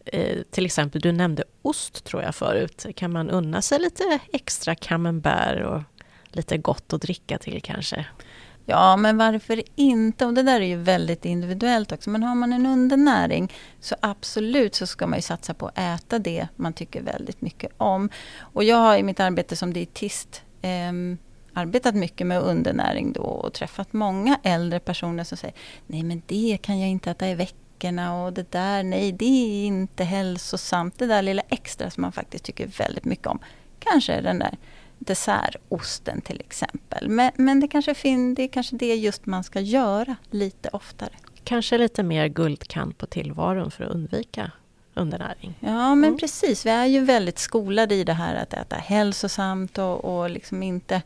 eh, 0.05 0.41
till 0.51 0.65
exempel, 0.65 1.01
du 1.01 1.11
nämnde 1.11 1.43
ost 1.61 2.03
tror 2.03 2.23
jag 2.23 2.35
förut. 2.35 2.85
Kan 2.95 3.11
man 3.11 3.29
unna 3.29 3.61
sig 3.61 3.79
lite 3.79 4.19
extra 4.33 4.75
camembert 4.75 5.65
och 5.65 5.81
lite 6.27 6.57
gott 6.57 6.93
att 6.93 7.01
dricka 7.01 7.37
till 7.37 7.61
kanske? 7.61 8.05
Ja, 8.69 8.97
men 8.97 9.17
varför 9.17 9.63
inte? 9.75 10.25
Och 10.25 10.33
det 10.33 10.43
där 10.43 10.61
är 10.61 10.65
ju 10.65 10.77
väldigt 10.77 11.25
individuellt 11.25 11.91
också. 11.91 12.09
Men 12.09 12.23
har 12.23 12.35
man 12.35 12.53
en 12.53 12.65
undernäring 12.65 13.53
så 13.79 13.95
absolut 13.99 14.75
så 14.75 14.87
ska 14.87 15.07
man 15.07 15.17
ju 15.17 15.21
satsa 15.21 15.53
på 15.53 15.67
att 15.67 15.77
äta 15.77 16.19
det 16.19 16.47
man 16.55 16.73
tycker 16.73 17.01
väldigt 17.01 17.41
mycket 17.41 17.71
om. 17.77 18.09
Och 18.39 18.63
jag 18.63 18.77
har 18.77 18.97
i 18.97 19.03
mitt 19.03 19.19
arbete 19.19 19.55
som 19.55 19.73
dietist 19.73 20.41
eh, 20.61 20.91
arbetat 21.53 21.95
mycket 21.95 22.27
med 22.27 22.41
undernäring 22.41 23.13
då 23.13 23.21
och 23.21 23.53
träffat 23.53 23.93
många 23.93 24.39
äldre 24.43 24.79
personer 24.79 25.23
som 25.23 25.37
säger 25.37 25.55
Nej 25.87 26.03
men 26.03 26.21
det 26.25 26.57
kan 26.61 26.79
jag 26.79 26.89
inte 26.89 27.11
äta 27.11 27.29
i 27.29 27.35
veckorna 27.35 28.23
och 28.23 28.33
det 28.33 28.51
där, 28.51 28.83
nej 28.83 29.11
det 29.11 29.25
är 29.25 29.65
inte 29.65 30.03
hälsosamt. 30.03 30.99
Det 30.99 31.05
där 31.05 31.21
lilla 31.21 31.41
extra 31.49 31.89
som 31.89 32.01
man 32.01 32.11
faktiskt 32.11 32.43
tycker 32.43 32.67
väldigt 32.67 33.05
mycket 33.05 33.27
om. 33.27 33.39
Kanske 33.79 34.13
är 34.13 34.21
den 34.21 34.39
där 34.39 34.57
dessertosten 34.99 36.21
till 36.21 36.39
exempel. 36.39 37.09
Men, 37.09 37.31
men 37.35 37.59
det, 37.59 37.67
kanske 37.67 37.93
fin, 37.93 38.35
det 38.35 38.43
är 38.43 38.47
kanske 38.47 38.75
det 38.75 38.95
just 38.95 39.25
man 39.25 39.43
ska 39.43 39.59
göra 39.59 40.15
lite 40.31 40.69
oftare. 40.69 41.13
Kanske 41.43 41.77
lite 41.77 42.03
mer 42.03 42.27
guldkant 42.27 42.97
på 42.97 43.05
tillvaron 43.05 43.71
för 43.71 43.83
att 43.83 43.91
undvika 43.91 44.51
undernäring. 44.93 45.53
Ja 45.59 45.95
men 45.95 46.07
mm. 46.07 46.17
precis, 46.17 46.65
vi 46.65 46.69
är 46.69 46.85
ju 46.85 47.05
väldigt 47.05 47.39
skolade 47.39 47.95
i 47.95 48.03
det 48.03 48.13
här 48.13 48.35
att 48.35 48.53
äta 48.53 48.75
hälsosamt 48.75 49.77
och, 49.77 50.05
och 50.05 50.29
liksom 50.29 50.63
inte 50.63 51.01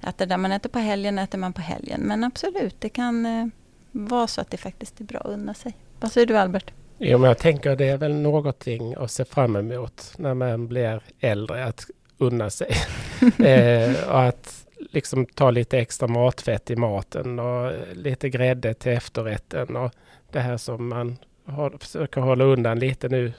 äta 0.00 0.26
där 0.26 0.36
man 0.36 0.52
äter 0.52 0.70
på 0.70 0.78
helgen, 0.78 1.18
äter 1.18 1.38
man 1.38 1.52
på 1.52 1.60
helgen. 1.60 2.00
Men 2.00 2.24
absolut, 2.24 2.80
det 2.80 2.88
kan 2.88 3.26
eh, 3.26 3.46
vara 3.92 4.26
så 4.26 4.40
att 4.40 4.50
det 4.50 4.56
faktiskt 4.56 5.00
är 5.00 5.04
bra 5.04 5.20
att 5.20 5.26
unna 5.26 5.54
sig. 5.54 5.76
Vad 6.00 6.12
säger 6.12 6.26
du 6.26 6.38
Albert? 6.38 6.72
Jo, 6.98 7.18
men 7.18 7.28
jag 7.28 7.38
tänker 7.38 7.76
det 7.76 7.88
är 7.88 7.96
väl 7.96 8.14
någonting 8.14 8.94
att 8.94 9.10
se 9.10 9.24
fram 9.24 9.56
emot 9.56 10.12
när 10.16 10.34
man 10.34 10.68
blir 10.68 11.02
äldre. 11.20 11.64
Att 11.64 11.84
unna 12.18 12.50
sig. 12.50 12.70
eh, 13.38 14.08
och 14.08 14.22
att 14.22 14.66
liksom 14.78 15.26
ta 15.26 15.50
lite 15.50 15.78
extra 15.78 16.08
matfett 16.08 16.70
i 16.70 16.76
maten 16.76 17.38
och 17.38 17.72
lite 17.94 18.28
grädde 18.28 18.74
till 18.74 18.92
efterrätten 18.92 19.76
och 19.76 19.92
det 20.32 20.40
här 20.40 20.56
som 20.56 20.88
man 20.88 21.16
har, 21.44 21.76
försöker 21.80 22.20
hålla 22.20 22.44
undan 22.44 22.78
lite 22.78 23.08
nu 23.08 23.32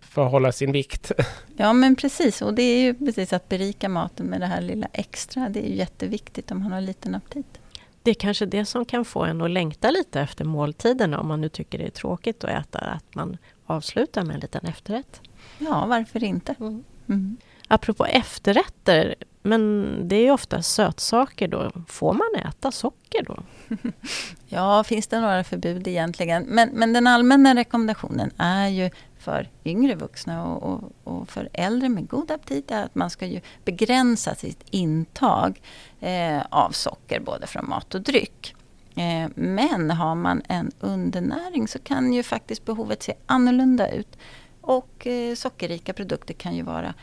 för 0.00 0.26
att 0.26 0.30
hålla 0.30 0.52
sin 0.52 0.72
vikt. 0.72 1.12
Ja 1.58 1.72
men 1.72 1.96
precis 1.96 2.42
och 2.42 2.54
det 2.54 2.62
är 2.62 2.80
ju 2.80 2.94
precis 2.94 3.32
att 3.32 3.48
berika 3.48 3.88
maten 3.88 4.26
med 4.26 4.40
det 4.40 4.46
här 4.46 4.60
lilla 4.60 4.88
extra. 4.92 5.48
Det 5.48 5.66
är 5.66 5.68
ju 5.68 5.76
jätteviktigt 5.76 6.50
om 6.50 6.62
man 6.62 6.72
har 6.72 6.80
liten 6.80 7.14
aptit. 7.14 7.60
Det 8.02 8.10
är 8.10 8.14
kanske 8.14 8.46
det 8.46 8.64
som 8.64 8.84
kan 8.84 9.04
få 9.04 9.24
en 9.24 9.40
att 9.40 9.50
längta 9.50 9.90
lite 9.90 10.20
efter 10.20 10.44
måltiderna 10.44 11.20
om 11.20 11.28
man 11.28 11.40
nu 11.40 11.48
tycker 11.48 11.78
det 11.78 11.84
är 11.84 11.90
tråkigt 11.90 12.44
att 12.44 12.50
äta, 12.50 12.78
att 12.78 13.14
man 13.14 13.36
avslutar 13.66 14.24
med 14.24 14.34
en 14.34 14.40
liten 14.40 14.66
efterrätt. 14.66 15.20
Ja, 15.58 15.86
varför 15.86 16.24
inte? 16.24 16.54
Mm. 16.60 16.84
Mm. 17.08 17.36
Apropå 17.68 18.06
efterrätter, 18.06 19.14
men 19.42 20.00
det 20.08 20.16
är 20.16 20.22
ju 20.22 20.30
ofta 20.30 20.62
sötsaker 20.62 21.48
då. 21.48 21.70
Får 21.88 22.12
man 22.12 22.48
äta 22.48 22.72
socker 22.72 23.22
då? 23.22 23.42
ja, 24.46 24.84
finns 24.84 25.06
det 25.06 25.20
några 25.20 25.44
förbud 25.44 25.88
egentligen? 25.88 26.42
Men, 26.42 26.68
men 26.68 26.92
den 26.92 27.06
allmänna 27.06 27.54
rekommendationen 27.54 28.30
är 28.36 28.68
ju 28.68 28.90
för 29.18 29.48
yngre 29.64 29.94
vuxna 29.94 30.44
och, 30.44 30.72
och, 30.72 30.92
och, 31.04 31.28
för 31.28 31.48
äldre 31.52 31.88
med 31.88 32.08
god 32.08 32.30
aptit 32.30 32.70
är 32.70 32.84
att 32.84 32.94
man 32.94 33.10
ska 33.10 33.26
ju 33.26 33.40
begränsa 33.64 34.34
sitt 34.34 34.64
intag 34.70 35.60
eh, 36.00 36.42
av 36.50 36.70
socker 36.70 37.20
både 37.20 37.46
från 37.46 37.68
mat 37.68 37.94
och 37.94 38.00
dryck. 38.00 38.54
Eh, 38.94 39.30
men 39.34 39.90
har 39.90 40.14
man 40.14 40.42
en 40.48 40.72
undernäring 40.80 41.68
så 41.68 41.78
kan 41.78 42.12
ju 42.12 42.22
faktiskt 42.22 42.64
behovet 42.64 43.02
se 43.02 43.14
annorlunda 43.26 43.90
ut. 43.90 44.18
Och 44.60 45.06
eh, 45.06 45.34
sockerrika 45.34 45.92
produkter 45.92 46.34
kan 46.34 46.56
ju 46.56 46.62
vara 46.62 46.94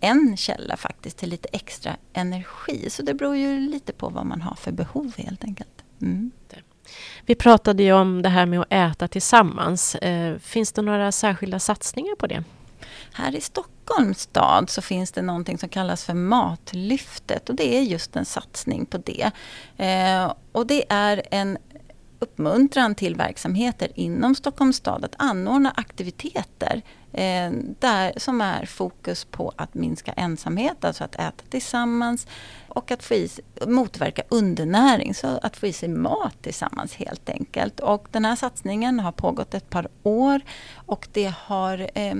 en 0.00 0.36
källa 0.36 0.76
faktiskt 0.76 1.18
till 1.18 1.30
lite 1.30 1.48
extra 1.52 1.96
energi. 2.12 2.90
Så 2.90 3.02
det 3.02 3.14
beror 3.14 3.36
ju 3.36 3.60
lite 3.60 3.92
på 3.92 4.08
vad 4.08 4.26
man 4.26 4.42
har 4.42 4.54
för 4.54 4.72
behov 4.72 5.12
helt 5.16 5.44
enkelt. 5.44 5.84
Mm. 6.00 6.30
Vi 7.26 7.34
pratade 7.34 7.82
ju 7.82 7.92
om 7.92 8.22
det 8.22 8.28
här 8.28 8.46
med 8.46 8.60
att 8.60 8.66
äta 8.72 9.08
tillsammans. 9.08 9.94
Eh, 9.94 10.38
finns 10.38 10.72
det 10.72 10.82
några 10.82 11.12
särskilda 11.12 11.58
satsningar 11.58 12.14
på 12.14 12.26
det? 12.26 12.44
Här 13.12 13.34
i 13.36 13.40
Stockholms 13.40 14.20
stad 14.20 14.70
så 14.70 14.82
finns 14.82 15.12
det 15.12 15.22
någonting 15.22 15.58
som 15.58 15.68
kallas 15.68 16.04
för 16.04 16.14
Matlyftet 16.14 17.48
och 17.48 17.54
det 17.54 17.76
är 17.76 17.82
just 17.82 18.16
en 18.16 18.24
satsning 18.24 18.86
på 18.86 18.98
det. 18.98 19.30
Eh, 19.76 20.32
och 20.52 20.66
det 20.66 20.84
är 20.88 21.22
en 21.30 21.58
uppmuntran 22.18 22.94
till 22.94 23.16
verksamheter 23.16 23.88
inom 23.94 24.34
Stockholms 24.34 24.76
stad 24.76 25.04
att 25.04 25.14
anordna 25.18 25.70
aktiviteter 25.76 26.82
eh, 27.16 27.50
där, 27.78 28.12
som 28.16 28.40
är 28.40 28.66
fokus 28.66 29.24
på 29.24 29.52
att 29.56 29.74
minska 29.74 30.12
ensamhet, 30.12 30.84
alltså 30.84 31.04
att 31.04 31.14
äta 31.14 31.44
tillsammans 31.50 32.26
och 32.68 32.90
att 32.90 33.02
få 33.02 33.14
i, 33.14 33.30
motverka 33.66 34.22
undernäring, 34.28 35.14
så 35.14 35.26
att 35.42 35.56
få 35.56 35.66
i 35.66 35.72
sig 35.72 35.88
mat 35.88 36.42
tillsammans 36.42 36.94
helt 36.94 37.28
enkelt. 37.28 37.80
Och 37.80 38.08
den 38.10 38.24
här 38.24 38.36
satsningen 38.36 39.00
har 39.00 39.12
pågått 39.12 39.54
ett 39.54 39.70
par 39.70 39.88
år 40.02 40.40
och 40.74 41.08
det 41.12 41.34
har 41.38 41.90
eh, 41.94 42.14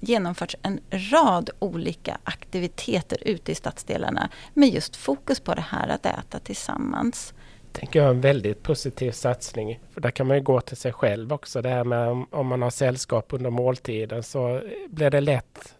genomförts 0.00 0.56
en 0.62 0.80
rad 0.90 1.50
olika 1.58 2.18
aktiviteter 2.24 3.18
ute 3.20 3.52
i 3.52 3.54
stadsdelarna 3.54 4.28
med 4.54 4.68
just 4.68 4.96
fokus 4.96 5.40
på 5.40 5.54
det 5.54 5.64
här 5.68 5.88
att 5.88 6.06
äta 6.06 6.38
tillsammans 6.38 7.34
tänker 7.74 7.98
jag 7.98 8.06
är 8.06 8.10
en 8.10 8.20
väldigt 8.20 8.62
positiv 8.62 9.10
satsning. 9.10 9.80
För 9.90 10.00
där 10.00 10.10
kan 10.10 10.26
man 10.26 10.36
ju 10.36 10.42
gå 10.42 10.60
till 10.60 10.76
sig 10.76 10.92
själv 10.92 11.32
också. 11.32 11.62
Det 11.62 11.68
här 11.68 11.84
med 11.84 12.26
om, 12.30 12.46
man 12.46 12.62
har 12.62 12.70
sällskap 12.70 13.32
under 13.32 13.50
måltiden 13.50 14.22
så 14.22 14.60
blir 14.88 15.10
det 15.10 15.20
lätt 15.20 15.74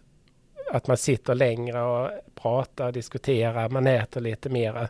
att 0.71 0.87
man 0.87 0.97
sitter 0.97 1.35
längre 1.35 1.81
och 1.81 2.09
pratar, 2.41 2.91
diskuterar, 2.91 3.69
man 3.69 3.87
äter 3.87 4.21
lite 4.21 4.49
mera. 4.49 4.87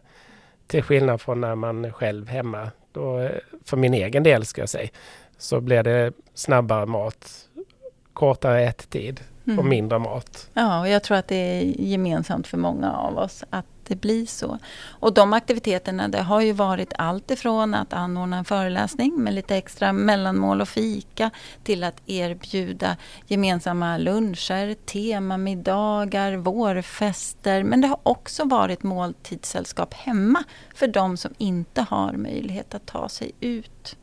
Till 0.68 0.84
skillnad 0.84 1.22
från 1.22 1.42
när 1.42 1.56
man 1.56 1.86
är 1.86 1.92
själv 1.92 2.28
hemma. 2.28 2.72
Då, 2.92 3.30
för 3.66 3.78
min 3.78 3.94
egen 3.94 4.24
del 4.24 4.46
ska 4.46 4.62
jag 4.62 4.70
säga, 4.70 4.90
så 5.38 5.62
blir 5.62 5.84
det 5.84 6.14
snabbare 6.34 6.86
mat, 6.86 7.50
kortare 8.14 8.64
ättid 8.64 9.22
mm. 9.46 9.60
och 9.60 9.66
mindre 9.66 10.00
mat. 10.00 10.50
Ja, 10.54 10.80
och 10.80 10.88
jag 10.88 11.04
tror 11.04 11.18
att 11.18 11.28
det 11.28 11.36
är 11.36 11.82
gemensamt 11.82 12.48
för 12.48 12.58
många 12.58 12.94
av 12.94 13.18
oss 13.18 13.44
att 13.50 13.66
det 13.88 13.96
blir 13.96 14.26
så. 14.26 14.60
Och 14.90 15.14
de 15.14 15.34
aktiviteterna 15.34 16.08
det 16.08 16.22
har 16.22 16.42
ju 16.42 16.52
varit 16.52 16.94
allt 16.98 17.32
ifrån 17.32 17.74
att 17.74 17.94
anordna 17.94 18.38
en 18.38 18.46
föreläsning 18.46 19.24
med 19.24 19.34
lite 19.34 19.56
extra 19.56 19.94
mellanmål 19.94 20.62
och 20.62 20.70
fika 20.70 21.32
till 21.64 21.84
att 21.84 22.02
erbjuda 22.06 22.98
gemensamma 23.28 23.98
luncher, 23.98 24.74
temamiddagar, 24.74 26.36
vårfester. 26.36 27.64
Men 27.64 27.82
det 27.82 27.88
har 27.88 28.00
också 28.04 28.44
varit 28.44 28.84
måltidssällskap 28.84 29.94
hemma 29.94 30.44
för 30.76 30.88
de 30.88 31.18
som 31.18 31.34
inte 31.38 31.82
har 31.82 32.14
möjlighet 32.14 32.76
att 32.76 32.86
ta 32.86 33.10
sig 33.10 33.32
ut. 33.40 33.96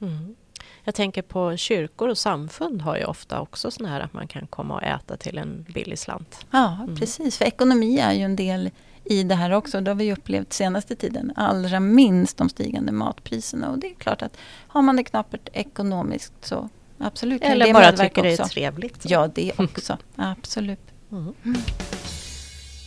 Mm. 0.00 0.36
Jag 0.84 0.94
tänker 0.94 1.22
på 1.22 1.56
kyrkor 1.56 2.08
och 2.08 2.18
samfund 2.18 2.82
har 2.82 2.96
ju 2.96 3.04
ofta 3.04 3.40
också 3.40 3.70
sådana 3.70 3.94
här 3.94 4.00
att 4.00 4.12
man 4.12 4.28
kan 4.28 4.46
komma 4.46 4.74
och 4.74 4.82
äta 4.82 5.16
till 5.16 5.38
en 5.38 5.66
billig 5.74 5.98
slant. 5.98 6.46
Ja, 6.50 6.78
mm. 6.82 6.96
precis. 6.96 7.38
För 7.38 7.44
ekonomi 7.44 7.98
är 7.98 8.12
ju 8.12 8.22
en 8.22 8.36
del 8.36 8.70
i 9.06 9.22
det 9.22 9.34
här 9.34 9.50
också. 9.50 9.80
Det 9.80 9.90
har 9.90 9.96
vi 9.96 10.12
upplevt 10.12 10.52
senaste 10.52 10.96
tiden. 10.96 11.32
Allra 11.36 11.80
minst 11.80 12.36
de 12.36 12.48
stigande 12.48 12.92
matpriserna. 12.92 13.70
Och 13.70 13.78
det 13.78 13.86
är 13.86 13.94
klart 13.94 14.22
att 14.22 14.36
har 14.68 14.82
man 14.82 14.96
det 14.96 15.04
knapert 15.04 15.48
ekonomiskt 15.52 16.32
så 16.40 16.68
absolut. 16.98 17.42
Eller 17.42 17.72
bara 17.72 17.92
tycker 17.92 18.22
det 18.22 18.32
är 18.32 18.44
trevligt. 18.44 19.10
Ja, 19.10 19.30
det 19.34 19.52
också. 19.58 19.98
absolut. 20.16 20.80
Mm. 21.10 21.34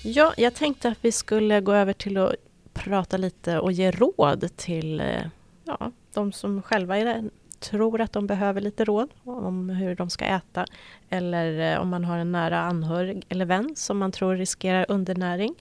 Ja, 0.04 0.34
jag 0.38 0.56
tänkte 0.56 0.90
att 0.90 0.98
vi 1.02 1.12
skulle 1.12 1.62
gå 1.62 1.74
över 1.74 1.94
till 1.94 2.18
att 2.18 2.36
prata 2.74 3.18
lite 3.18 3.60
och 3.60 3.72
ge 3.72 3.92
råd 3.92 4.50
till 4.56 5.00
eh, 5.00 5.22
ja, 5.64 5.92
de 6.14 6.32
som 6.32 6.62
själva 6.62 6.98
är 6.98 7.30
tror 7.60 8.02
att 8.02 8.14
de 8.14 8.28
behöver 8.28 8.62
lite 8.62 8.86
råd 8.86 9.10
om 9.24 9.70
hur 9.70 9.96
de 9.96 10.10
ska 10.10 10.26
äta. 10.26 10.66
Eller 11.10 11.74
eh, 11.74 11.82
om 11.82 11.90
man 11.90 12.06
har 12.06 12.18
en 12.18 12.32
nära 12.32 12.60
anhörig 12.60 13.26
eller 13.30 13.46
vän 13.46 13.74
som 13.76 13.98
man 13.98 14.12
tror 14.12 14.36
riskerar 14.36 14.86
undernäring. 14.90 15.56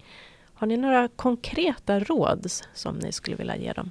Har 0.59 0.67
ni 0.67 0.77
några 0.77 1.09
konkreta 1.09 2.01
råd 2.01 2.47
som 2.75 2.99
ni 2.99 3.13
skulle 3.13 3.37
vilja 3.37 3.57
ge 3.57 3.73
dem? 3.73 3.91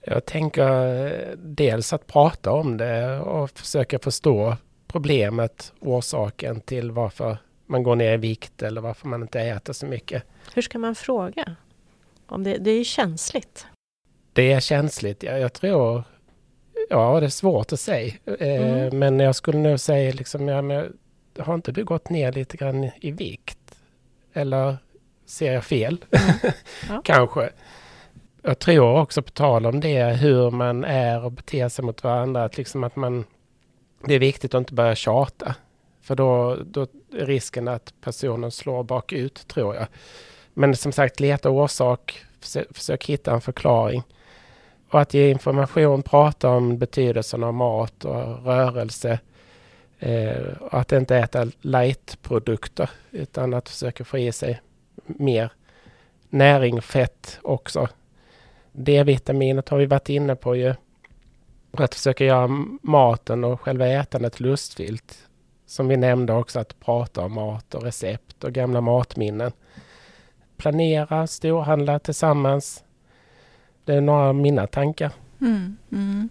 Jag 0.00 0.24
tänker 0.24 1.06
eh, 1.06 1.36
dels 1.36 1.92
att 1.92 2.06
prata 2.06 2.52
om 2.52 2.76
det 2.76 3.20
och 3.20 3.50
försöka 3.50 3.98
förstå 3.98 4.56
problemet, 4.86 5.72
orsaken 5.80 6.60
till 6.60 6.90
varför 6.90 7.36
man 7.66 7.82
går 7.82 7.96
ner 7.96 8.14
i 8.14 8.16
vikt 8.16 8.62
eller 8.62 8.80
varför 8.80 9.08
man 9.08 9.22
inte 9.22 9.40
äter 9.40 9.72
så 9.72 9.86
mycket. 9.86 10.22
Hur 10.54 10.62
ska 10.62 10.78
man 10.78 10.94
fråga? 10.94 11.56
Om 12.26 12.44
det, 12.44 12.56
det 12.56 12.70
är 12.70 12.84
känsligt. 12.84 13.66
Det 14.32 14.52
är 14.52 14.60
känsligt. 14.60 15.22
Jag, 15.22 15.40
jag 15.40 15.52
tror 15.52 16.04
Ja, 16.88 17.20
det 17.20 17.26
är 17.26 17.30
svårt 17.30 17.72
att 17.72 17.80
säga. 17.80 18.14
Eh, 18.24 18.62
mm. 18.62 18.98
Men 18.98 19.20
jag 19.20 19.34
skulle 19.34 19.58
nog 19.58 19.80
säga 19.80 20.12
liksom, 20.12 20.48
ja, 20.48 20.62
men, 20.62 20.96
har 21.38 21.54
inte 21.54 21.72
du 21.72 21.84
gått 21.84 22.10
ner 22.10 22.32
lite 22.32 22.56
grann 22.56 22.90
i 23.00 23.10
vikt? 23.10 23.80
Eller 24.32 24.76
ser 25.30 25.52
jag 25.52 25.64
fel? 25.64 26.04
Mm. 26.10 26.34
Ja. 26.88 27.00
Kanske. 27.04 27.50
Jag 28.42 28.58
tror 28.58 29.00
också 29.00 29.22
på 29.22 29.30
tal 29.30 29.66
om 29.66 29.80
det, 29.80 30.04
hur 30.04 30.50
man 30.50 30.84
är 30.84 31.24
och 31.24 31.32
beter 31.32 31.68
sig 31.68 31.84
mot 31.84 32.04
varandra, 32.04 32.44
att, 32.44 32.56
liksom 32.56 32.84
att 32.84 32.96
man... 32.96 33.24
Det 34.04 34.14
är 34.14 34.18
viktigt 34.18 34.54
att 34.54 34.58
inte 34.58 34.74
börja 34.74 34.94
tjata. 34.94 35.54
För 36.02 36.14
då, 36.14 36.56
då 36.64 36.86
är 37.12 37.26
risken 37.26 37.68
att 37.68 37.94
personen 38.00 38.50
slår 38.50 38.82
bakut, 38.82 39.48
tror 39.48 39.74
jag. 39.74 39.86
Men 40.54 40.76
som 40.76 40.92
sagt, 40.92 41.20
leta 41.20 41.50
orsak, 41.50 42.24
försök, 42.40 42.66
försök 42.70 43.06
hitta 43.06 43.32
en 43.32 43.40
förklaring. 43.40 44.02
Och 44.90 45.00
att 45.00 45.14
ge 45.14 45.30
information, 45.30 46.02
prata 46.02 46.48
om 46.48 46.78
betydelsen 46.78 47.44
av 47.44 47.54
mat 47.54 48.04
och 48.04 48.44
rörelse. 48.44 49.18
Eh, 49.98 50.52
och 50.60 50.80
att 50.80 50.92
inte 50.92 51.16
äta 51.16 51.46
light-produkter 51.60 52.90
utan 53.10 53.54
att 53.54 53.68
försöka 53.68 54.04
få 54.04 54.18
i 54.18 54.32
sig 54.32 54.60
mer 55.18 55.52
näring, 56.28 56.82
fett 56.82 57.38
också. 57.42 57.88
D-vitaminet 58.72 59.68
har 59.68 59.78
vi 59.78 59.86
varit 59.86 60.08
inne 60.08 60.36
på 60.36 60.56
ju. 60.56 60.74
Att 61.72 61.94
försöka 61.94 62.24
göra 62.24 62.48
maten 62.82 63.44
och 63.44 63.60
själva 63.60 63.86
ätandet 63.86 64.40
lustfyllt. 64.40 65.26
Som 65.66 65.88
vi 65.88 65.96
nämnde 65.96 66.32
också, 66.32 66.60
att 66.60 66.80
prata 66.80 67.24
om 67.24 67.32
mat 67.32 67.74
och 67.74 67.82
recept 67.82 68.44
och 68.44 68.52
gamla 68.52 68.80
matminnen. 68.80 69.52
Planera, 70.56 71.26
storhandla 71.26 71.98
tillsammans, 71.98 72.84
det 73.84 73.94
är 73.94 74.00
några 74.00 74.28
av 74.28 74.34
mina 74.34 74.66
tankar. 74.66 75.12
Mm, 75.40 75.76
mm. 75.92 76.28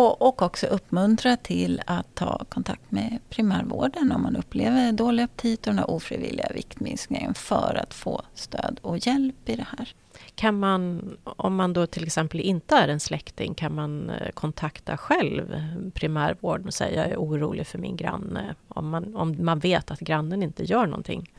Och, 0.00 0.22
och 0.22 0.42
också 0.42 0.66
uppmuntra 0.66 1.36
till 1.36 1.82
att 1.86 2.14
ta 2.14 2.44
kontakt 2.48 2.90
med 2.90 3.18
primärvården 3.30 4.12
om 4.12 4.22
man 4.22 4.36
upplever 4.36 4.92
dålig 4.92 5.22
aptit 5.22 5.66
och 5.66 5.74
den 5.74 5.84
ofrivilliga 5.84 6.48
viktminskningen 6.54 7.34
för 7.34 7.80
att 7.82 7.94
få 7.94 8.22
stöd 8.34 8.78
och 8.82 9.06
hjälp 9.06 9.48
i 9.48 9.56
det 9.56 9.66
här. 9.78 9.94
Kan 10.34 10.58
man, 10.58 11.10
om 11.24 11.54
man 11.54 11.72
då 11.72 11.86
till 11.86 12.04
exempel 12.04 12.40
inte 12.40 12.76
är 12.76 12.88
en 12.88 13.00
släkting, 13.00 13.54
kan 13.54 13.74
man 13.74 14.10
eh, 14.10 14.30
kontakta 14.30 14.96
själv 14.96 15.62
primärvården 15.94 16.66
och 16.66 16.74
säga 16.74 17.02
jag 17.02 17.10
är 17.10 17.16
orolig 17.16 17.66
för 17.66 17.78
min 17.78 17.96
granne? 17.96 18.54
Om 18.68 18.88
man, 18.88 19.16
om 19.16 19.36
man 19.44 19.58
vet 19.58 19.90
att 19.90 20.00
grannen 20.00 20.42
inte 20.42 20.64
gör 20.64 20.86
någonting? 20.86 21.32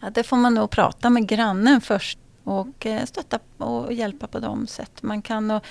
Ja, 0.00 0.10
det 0.10 0.22
får 0.22 0.36
man 0.36 0.54
nog 0.54 0.70
prata 0.70 1.10
med 1.10 1.28
grannen 1.28 1.80
först 1.80 2.18
och 2.44 2.86
eh, 2.86 3.04
stötta 3.04 3.38
och 3.58 3.92
hjälpa 3.92 4.26
på 4.26 4.38
de 4.38 4.66
sätt 4.66 5.02
man 5.02 5.22
kan. 5.22 5.50
Och, 5.50 5.64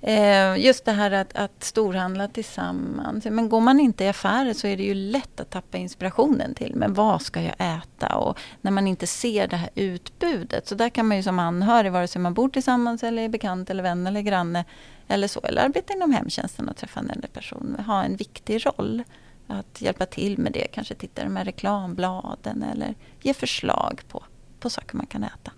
eh, 0.00 0.56
just 0.56 0.84
det 0.84 0.92
här 0.92 1.10
att, 1.10 1.36
att 1.36 1.64
storhandla 1.64 2.28
tillsammans. 2.28 3.24
Men 3.24 3.48
går 3.48 3.60
man 3.60 3.80
inte 3.80 4.04
i 4.04 4.08
affärer 4.08 4.52
så 4.52 4.66
är 4.66 4.76
det 4.76 4.82
ju 4.82 4.94
lätt 4.94 5.40
att 5.40 5.50
tappa 5.50 5.78
inspirationen 5.78 6.54
till. 6.54 6.74
Men 6.74 6.94
vad 6.94 7.22
ska 7.22 7.42
jag 7.42 7.54
äta? 7.58 8.16
Och 8.16 8.38
när 8.60 8.70
man 8.70 8.86
inte 8.86 9.06
ser 9.06 9.48
det 9.48 9.56
här 9.56 9.70
utbudet. 9.74 10.68
Så 10.68 10.74
där 10.74 10.88
kan 10.88 11.08
man 11.08 11.16
ju 11.16 11.22
som 11.22 11.38
anhörig, 11.38 11.92
vare 11.92 12.08
sig 12.08 12.22
man 12.22 12.34
bor 12.34 12.48
tillsammans 12.48 13.02
eller 13.02 13.22
är 13.22 13.28
bekant 13.28 13.70
eller 13.70 13.82
vän 13.82 14.06
eller 14.06 14.20
granne. 14.20 14.64
Eller 15.08 15.28
så, 15.28 15.40
eller 15.40 15.62
arbetar 15.62 15.94
inom 15.94 16.12
hemtjänsten 16.12 16.68
och 16.68 16.76
träffar 16.76 17.00
en 17.00 17.10
äldre 17.10 17.28
person. 17.28 17.76
Ha 17.86 18.02
en 18.02 18.16
viktig 18.16 18.66
roll. 18.66 19.02
Att 19.50 19.82
hjälpa 19.82 20.06
till 20.06 20.38
med 20.38 20.52
det, 20.52 20.66
kanske 20.72 20.94
titta 20.94 21.22
i 21.22 21.24
de 21.24 21.36
här 21.36 21.44
reklambladen 21.44 22.62
eller 22.62 22.94
ge 23.22 23.34
förslag 23.34 24.02
på, 24.08 24.24
på 24.60 24.70
saker 24.70 24.96
man 24.96 25.06
kan 25.06 25.24
äta. 25.24 25.52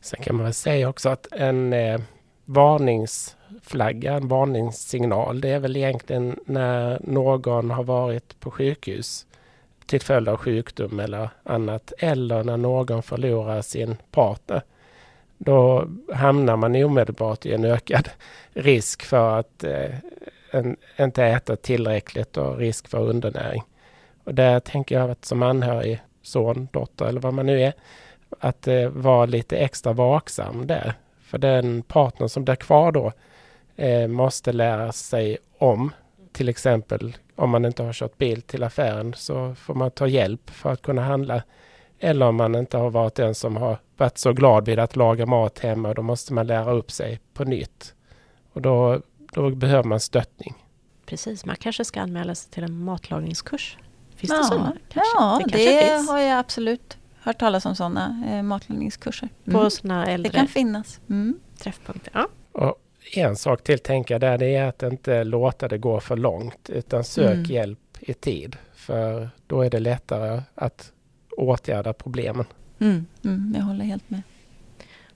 Sen 0.00 0.22
kan 0.22 0.36
man 0.36 0.44
väl 0.44 0.54
säga 0.54 0.88
också 0.88 1.08
att 1.08 1.32
en 1.32 1.72
eh, 1.72 2.00
flagga, 3.62 4.12
en 4.12 4.28
varningssignal, 4.28 5.40
det 5.40 5.48
är 5.48 5.58
väl 5.58 5.76
egentligen 5.76 6.38
när 6.44 6.98
någon 7.04 7.70
har 7.70 7.84
varit 7.84 8.40
på 8.40 8.50
sjukhus 8.50 9.26
till 9.86 10.00
följd 10.00 10.28
av 10.28 10.36
sjukdom 10.36 11.00
eller 11.00 11.30
annat, 11.42 11.92
eller 11.98 12.44
när 12.44 12.56
någon 12.56 13.02
förlorar 13.02 13.62
sin 13.62 13.96
partner. 14.10 14.62
Då 15.38 15.88
hamnar 16.12 16.56
man 16.56 16.84
omedelbart 16.84 17.46
i 17.46 17.54
en 17.54 17.64
ökad 17.64 18.08
risk 18.52 19.02
för 19.02 19.38
att 19.38 19.64
eh, 19.64 19.94
en, 20.50 20.76
inte 20.98 21.24
äta 21.24 21.56
tillräckligt 21.56 22.36
och 22.36 22.58
risk 22.58 22.88
för 22.88 22.98
undernäring. 22.98 23.62
Och 24.24 24.34
där 24.34 24.60
tänker 24.60 24.94
jag 25.00 25.10
att 25.10 25.24
som 25.24 25.42
anhörig 25.42 26.00
son, 26.22 26.68
dotter 26.72 27.06
eller 27.06 27.20
vad 27.20 27.34
man 27.34 27.46
nu 27.46 27.62
är, 27.62 27.72
att 28.40 28.68
eh, 28.68 28.88
vara 28.88 29.26
lite 29.26 29.56
extra 29.56 29.92
vaksam 29.92 30.66
där. 30.66 30.94
För 31.20 31.38
den 31.38 31.82
partner 31.82 32.28
som 32.28 32.44
blir 32.44 32.54
kvar 32.54 32.92
då 32.92 33.12
eh, 33.80 34.08
måste 34.08 34.52
lära 34.52 34.92
sig 34.92 35.38
om. 35.58 35.92
Till 36.32 36.48
exempel 36.48 37.16
om 37.36 37.50
man 37.50 37.64
inte 37.64 37.82
har 37.82 37.92
kört 37.92 38.18
bil 38.18 38.42
till 38.42 38.62
affären 38.62 39.14
så 39.16 39.54
får 39.54 39.74
man 39.74 39.90
ta 39.90 40.06
hjälp 40.06 40.50
för 40.50 40.72
att 40.72 40.82
kunna 40.82 41.02
handla. 41.02 41.42
Eller 41.98 42.26
om 42.26 42.36
man 42.36 42.54
inte 42.54 42.76
har 42.76 42.90
varit 42.90 43.14
den 43.14 43.34
som 43.34 43.56
har 43.56 43.78
varit 43.96 44.18
så 44.18 44.32
glad 44.32 44.66
vid 44.66 44.78
att 44.78 44.96
laga 44.96 45.26
mat 45.26 45.58
hemma, 45.58 45.94
då 45.94 46.02
måste 46.02 46.32
man 46.32 46.46
lära 46.46 46.72
upp 46.72 46.90
sig 46.90 47.20
på 47.34 47.44
nytt. 47.44 47.94
Och 48.52 48.62
då, 48.62 49.00
då 49.32 49.50
behöver 49.50 49.84
man 49.84 50.00
stöttning. 50.00 50.54
Precis, 51.06 51.44
man 51.44 51.56
kanske 51.56 51.84
ska 51.84 52.00
anmäla 52.00 52.34
sig 52.34 52.50
till 52.50 52.64
en 52.64 52.84
matlagningskurs. 52.84 53.78
Finns 54.16 54.30
ja, 54.30 54.38
det 54.38 54.44
sådana? 54.44 54.76
Kanske? 54.88 55.12
Ja, 55.16 55.40
det, 55.46 55.80
det 55.80 56.10
har 56.10 56.18
jag 56.18 56.38
absolut 56.38 56.98
hört 57.20 57.38
talas 57.38 57.66
om 57.66 57.76
sådana 57.76 58.24
eh, 58.30 58.42
matlagningskurser. 58.42 59.28
Mm. 59.46 59.60
På 59.60 59.70
sådana 59.70 60.06
äldre 60.06 60.30
Det 60.30 60.38
kan 60.38 60.48
finnas. 60.48 61.00
Mm. 61.10 61.40
träffpunkter. 61.58 62.12
Ja. 62.14 62.28
Och 62.52 62.82
en 63.12 63.36
sak 63.36 63.64
till 63.64 63.78
tänker 63.78 64.14
jag 64.14 64.20
där, 64.20 64.38
det 64.38 64.56
är 64.56 64.64
att 64.64 64.82
inte 64.82 65.24
låta 65.24 65.68
det 65.68 65.78
gå 65.78 66.00
för 66.00 66.16
långt 66.16 66.70
utan 66.70 67.04
sök 67.04 67.34
mm. 67.34 67.44
hjälp 67.44 67.78
i 68.00 68.14
tid. 68.14 68.56
För 68.74 69.30
då 69.46 69.62
är 69.62 69.70
det 69.70 69.80
lättare 69.80 70.42
att 70.54 70.92
åtgärda 71.36 71.92
problemen. 71.92 72.44
Mm, 72.78 73.06
mm, 73.24 73.54
jag 73.56 73.64
håller 73.64 73.84
helt 73.84 74.10
med. 74.10 74.22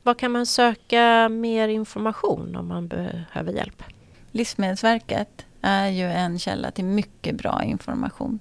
Var 0.02 0.14
kan 0.14 0.32
man 0.32 0.46
söka 0.46 1.28
mer 1.28 1.68
information 1.68 2.56
om 2.56 2.68
man 2.68 2.88
behöver 2.88 3.52
hjälp? 3.52 3.82
Livsmedelsverket 4.30 5.46
är 5.60 5.88
ju 5.88 6.04
en 6.04 6.38
källa 6.38 6.70
till 6.70 6.84
mycket 6.84 7.34
bra 7.34 7.62
information 7.64 8.38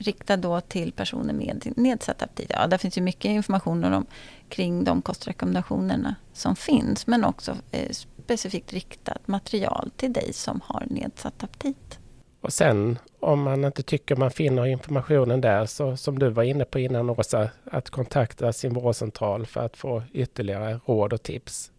riktad 0.00 0.36
då 0.36 0.60
till 0.60 0.92
personer 0.92 1.34
med 1.34 1.72
nedsatt 1.76 2.22
aptit. 2.22 2.50
Ja, 2.54 2.66
där 2.66 2.78
finns 2.78 2.98
ju 2.98 3.02
mycket 3.02 3.24
information 3.28 3.84
om, 3.84 4.06
kring 4.48 4.84
de 4.84 5.02
kostrekommendationerna 5.02 6.14
som 6.32 6.56
finns. 6.56 7.06
Men 7.06 7.24
också 7.24 7.56
eh, 7.70 7.90
specifikt 8.30 8.72
riktat 8.72 9.28
material 9.28 9.90
till 9.96 10.12
dig 10.12 10.32
som 10.32 10.60
har 10.64 10.86
nedsatt 10.90 11.44
aptit. 11.44 11.98
Och 12.40 12.52
sen 12.52 12.98
om 13.20 13.42
man 13.42 13.64
inte 13.64 13.82
tycker 13.82 14.16
man 14.16 14.30
finner 14.30 14.66
informationen 14.66 15.40
där, 15.40 15.66
så 15.66 15.96
som 15.96 16.18
du 16.18 16.30
var 16.30 16.42
inne 16.42 16.64
på 16.64 16.78
innan 16.78 17.10
Åsa, 17.10 17.50
att 17.64 17.90
kontakta 17.90 18.52
sin 18.52 18.74
vårdcentral 18.74 19.46
för 19.46 19.60
att 19.60 19.76
få 19.76 20.02
ytterligare 20.12 20.80
råd 20.86 21.12
och 21.12 21.22
tips. 21.22 21.72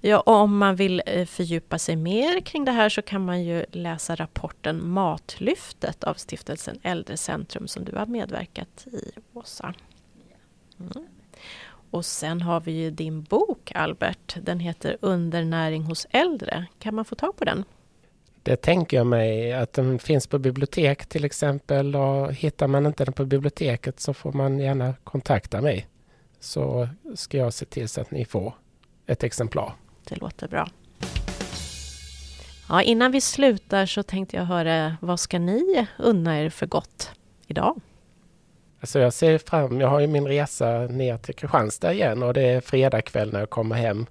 Ja, 0.00 0.20
och 0.20 0.34
om 0.34 0.58
man 0.58 0.76
vill 0.76 1.02
eh, 1.06 1.26
fördjupa 1.26 1.78
sig 1.78 1.96
mer 1.96 2.40
kring 2.40 2.64
det 2.64 2.72
här 2.72 2.88
så 2.88 3.02
kan 3.02 3.24
man 3.24 3.44
ju 3.44 3.64
läsa 3.72 4.14
rapporten 4.14 4.88
Matlyftet 4.88 6.04
av 6.04 6.14
stiftelsen 6.14 6.78
Äldrecentrum 6.82 7.68
som 7.68 7.84
du 7.84 7.96
har 7.96 8.06
medverkat 8.06 8.86
i, 8.86 9.12
Åsa. 9.32 9.74
Mm. 10.80 11.06
Och 11.90 12.04
sen 12.04 12.40
har 12.40 12.60
vi 12.60 12.72
ju 12.72 12.90
din 12.90 13.22
bok, 13.22 13.72
Albert. 13.74 14.36
Den 14.42 14.60
heter 14.60 14.96
Undernäring 15.00 15.82
hos 15.82 16.06
äldre. 16.10 16.66
Kan 16.78 16.94
man 16.94 17.04
få 17.04 17.14
tag 17.14 17.36
på 17.36 17.44
den? 17.44 17.64
Det 18.42 18.56
tänker 18.56 18.96
jag 18.96 19.06
mig 19.06 19.52
att 19.52 19.72
den 19.72 19.98
finns 19.98 20.26
på 20.26 20.38
bibliotek 20.38 21.06
till 21.06 21.24
exempel 21.24 21.96
och 21.96 22.32
hittar 22.32 22.66
man 22.66 22.86
inte 22.86 23.04
den 23.04 23.14
på 23.14 23.24
biblioteket 23.24 24.00
så 24.00 24.14
får 24.14 24.32
man 24.32 24.58
gärna 24.58 24.94
kontakta 25.04 25.60
mig. 25.60 25.86
Så 26.40 26.88
ska 27.14 27.38
jag 27.38 27.54
se 27.54 27.64
till 27.64 27.88
så 27.88 28.00
att 28.00 28.10
ni 28.10 28.24
får 28.24 28.54
ett 29.06 29.24
exemplar. 29.24 29.72
Det 30.04 30.16
låter 30.16 30.48
bra. 30.48 30.68
Ja, 32.68 32.82
innan 32.82 33.12
vi 33.12 33.20
slutar 33.20 33.86
så 33.86 34.02
tänkte 34.02 34.36
jag 34.36 34.44
höra, 34.44 34.96
vad 35.00 35.20
ska 35.20 35.38
ni 35.38 35.86
unna 35.98 36.40
er 36.40 36.50
för 36.50 36.66
gott 36.66 37.10
idag? 37.46 37.80
Alltså 38.86 38.98
jag 38.98 39.12
ser 39.12 39.38
fram, 39.38 39.80
jag 39.80 39.88
har 39.88 40.00
ju 40.00 40.06
min 40.06 40.26
resa 40.26 40.78
ner 40.78 41.16
till 41.16 41.34
Kristianstad 41.34 41.92
igen 41.92 42.22
och 42.22 42.34
det 42.34 42.42
är 42.42 42.60
fredag 42.60 43.02
kväll 43.02 43.32
när 43.32 43.40
jag 43.40 43.50
kommer 43.50 43.76
hem. 43.76 44.06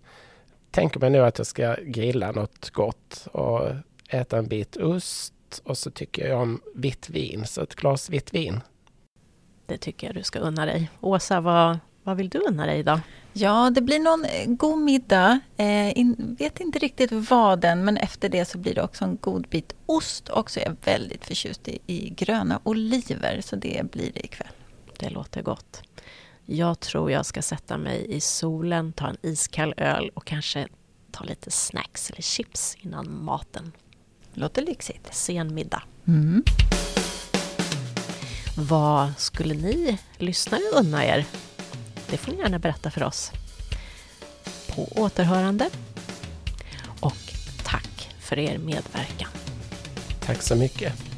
Tänker 0.71 0.99
mig 0.99 1.09
nu 1.09 1.19
att 1.19 1.37
jag 1.37 1.47
ska 1.47 1.75
grilla 1.81 2.31
något 2.31 2.69
gott 2.69 3.27
och 3.31 3.61
äta 4.09 4.37
en 4.37 4.47
bit 4.47 4.77
ost 4.77 5.33
och 5.63 5.77
så 5.77 5.91
tycker 5.91 6.27
jag 6.27 6.41
om 6.41 6.61
vitt 6.75 7.09
vin, 7.09 7.45
så 7.45 7.61
ett 7.61 7.75
glas 7.75 8.09
vitt 8.09 8.33
vin. 8.33 8.61
Det 9.65 9.77
tycker 9.77 10.07
jag 10.07 10.15
du 10.15 10.23
ska 10.23 10.39
unna 10.39 10.65
dig. 10.65 10.91
Åsa, 11.01 11.41
vad, 11.41 11.79
vad 12.03 12.17
vill 12.17 12.29
du 12.29 12.39
unna 12.39 12.65
dig 12.65 12.79
idag? 12.79 12.99
Ja, 13.33 13.69
det 13.69 13.81
blir 13.81 13.99
någon 13.99 14.25
eh, 14.25 14.47
god 14.47 14.79
middag. 14.79 15.39
Eh, 15.57 15.97
in, 15.97 16.35
vet 16.39 16.59
inte 16.59 16.79
riktigt 16.79 17.11
vad 17.11 17.59
den, 17.59 17.85
men 17.85 17.97
efter 17.97 18.29
det 18.29 18.45
så 18.45 18.57
blir 18.57 18.75
det 18.75 18.83
också 18.83 19.05
en 19.05 19.17
god 19.21 19.47
bit 19.47 19.75
ost. 19.85 20.29
Och 20.29 20.51
så 20.51 20.59
är 20.59 20.63
jag 20.63 20.75
väldigt 20.85 21.25
förtjust 21.25 21.67
i, 21.67 21.79
i 21.85 22.09
gröna 22.09 22.59
oliver, 22.63 23.41
så 23.41 23.55
det 23.55 23.91
blir 23.91 24.11
det 24.13 24.25
ikväll. 24.25 24.47
Det 24.99 25.09
låter 25.09 25.41
gott. 25.41 25.81
Jag 26.45 26.79
tror 26.79 27.11
jag 27.11 27.25
ska 27.25 27.41
sätta 27.41 27.77
mig 27.77 28.05
i 28.09 28.21
solen, 28.21 28.93
ta 28.93 29.07
en 29.07 29.17
iskall 29.21 29.73
öl 29.77 30.11
och 30.13 30.25
kanske 30.25 30.67
ta 31.11 31.23
lite 31.23 31.51
snacks 31.51 32.09
eller 32.09 32.21
chips 32.21 32.77
innan 32.81 33.23
maten. 33.23 33.71
Låter 34.33 34.61
lyxigt. 34.61 35.13
Sen 35.13 35.53
middag. 35.53 35.83
Mm. 36.07 36.43
Vad 38.57 39.13
skulle 39.17 39.53
ni 39.53 39.97
lyssnare 40.17 40.61
unna 40.73 41.05
er? 41.05 41.25
Det 42.09 42.17
får 42.17 42.31
ni 42.31 42.37
gärna 42.37 42.59
berätta 42.59 42.91
för 42.91 43.03
oss. 43.03 43.31
På 44.75 44.83
återhörande. 44.83 45.69
Och 46.99 47.33
tack 47.63 48.15
för 48.19 48.39
er 48.39 48.57
medverkan. 48.57 49.29
Tack 50.19 50.41
så 50.41 50.55
mycket. 50.55 51.14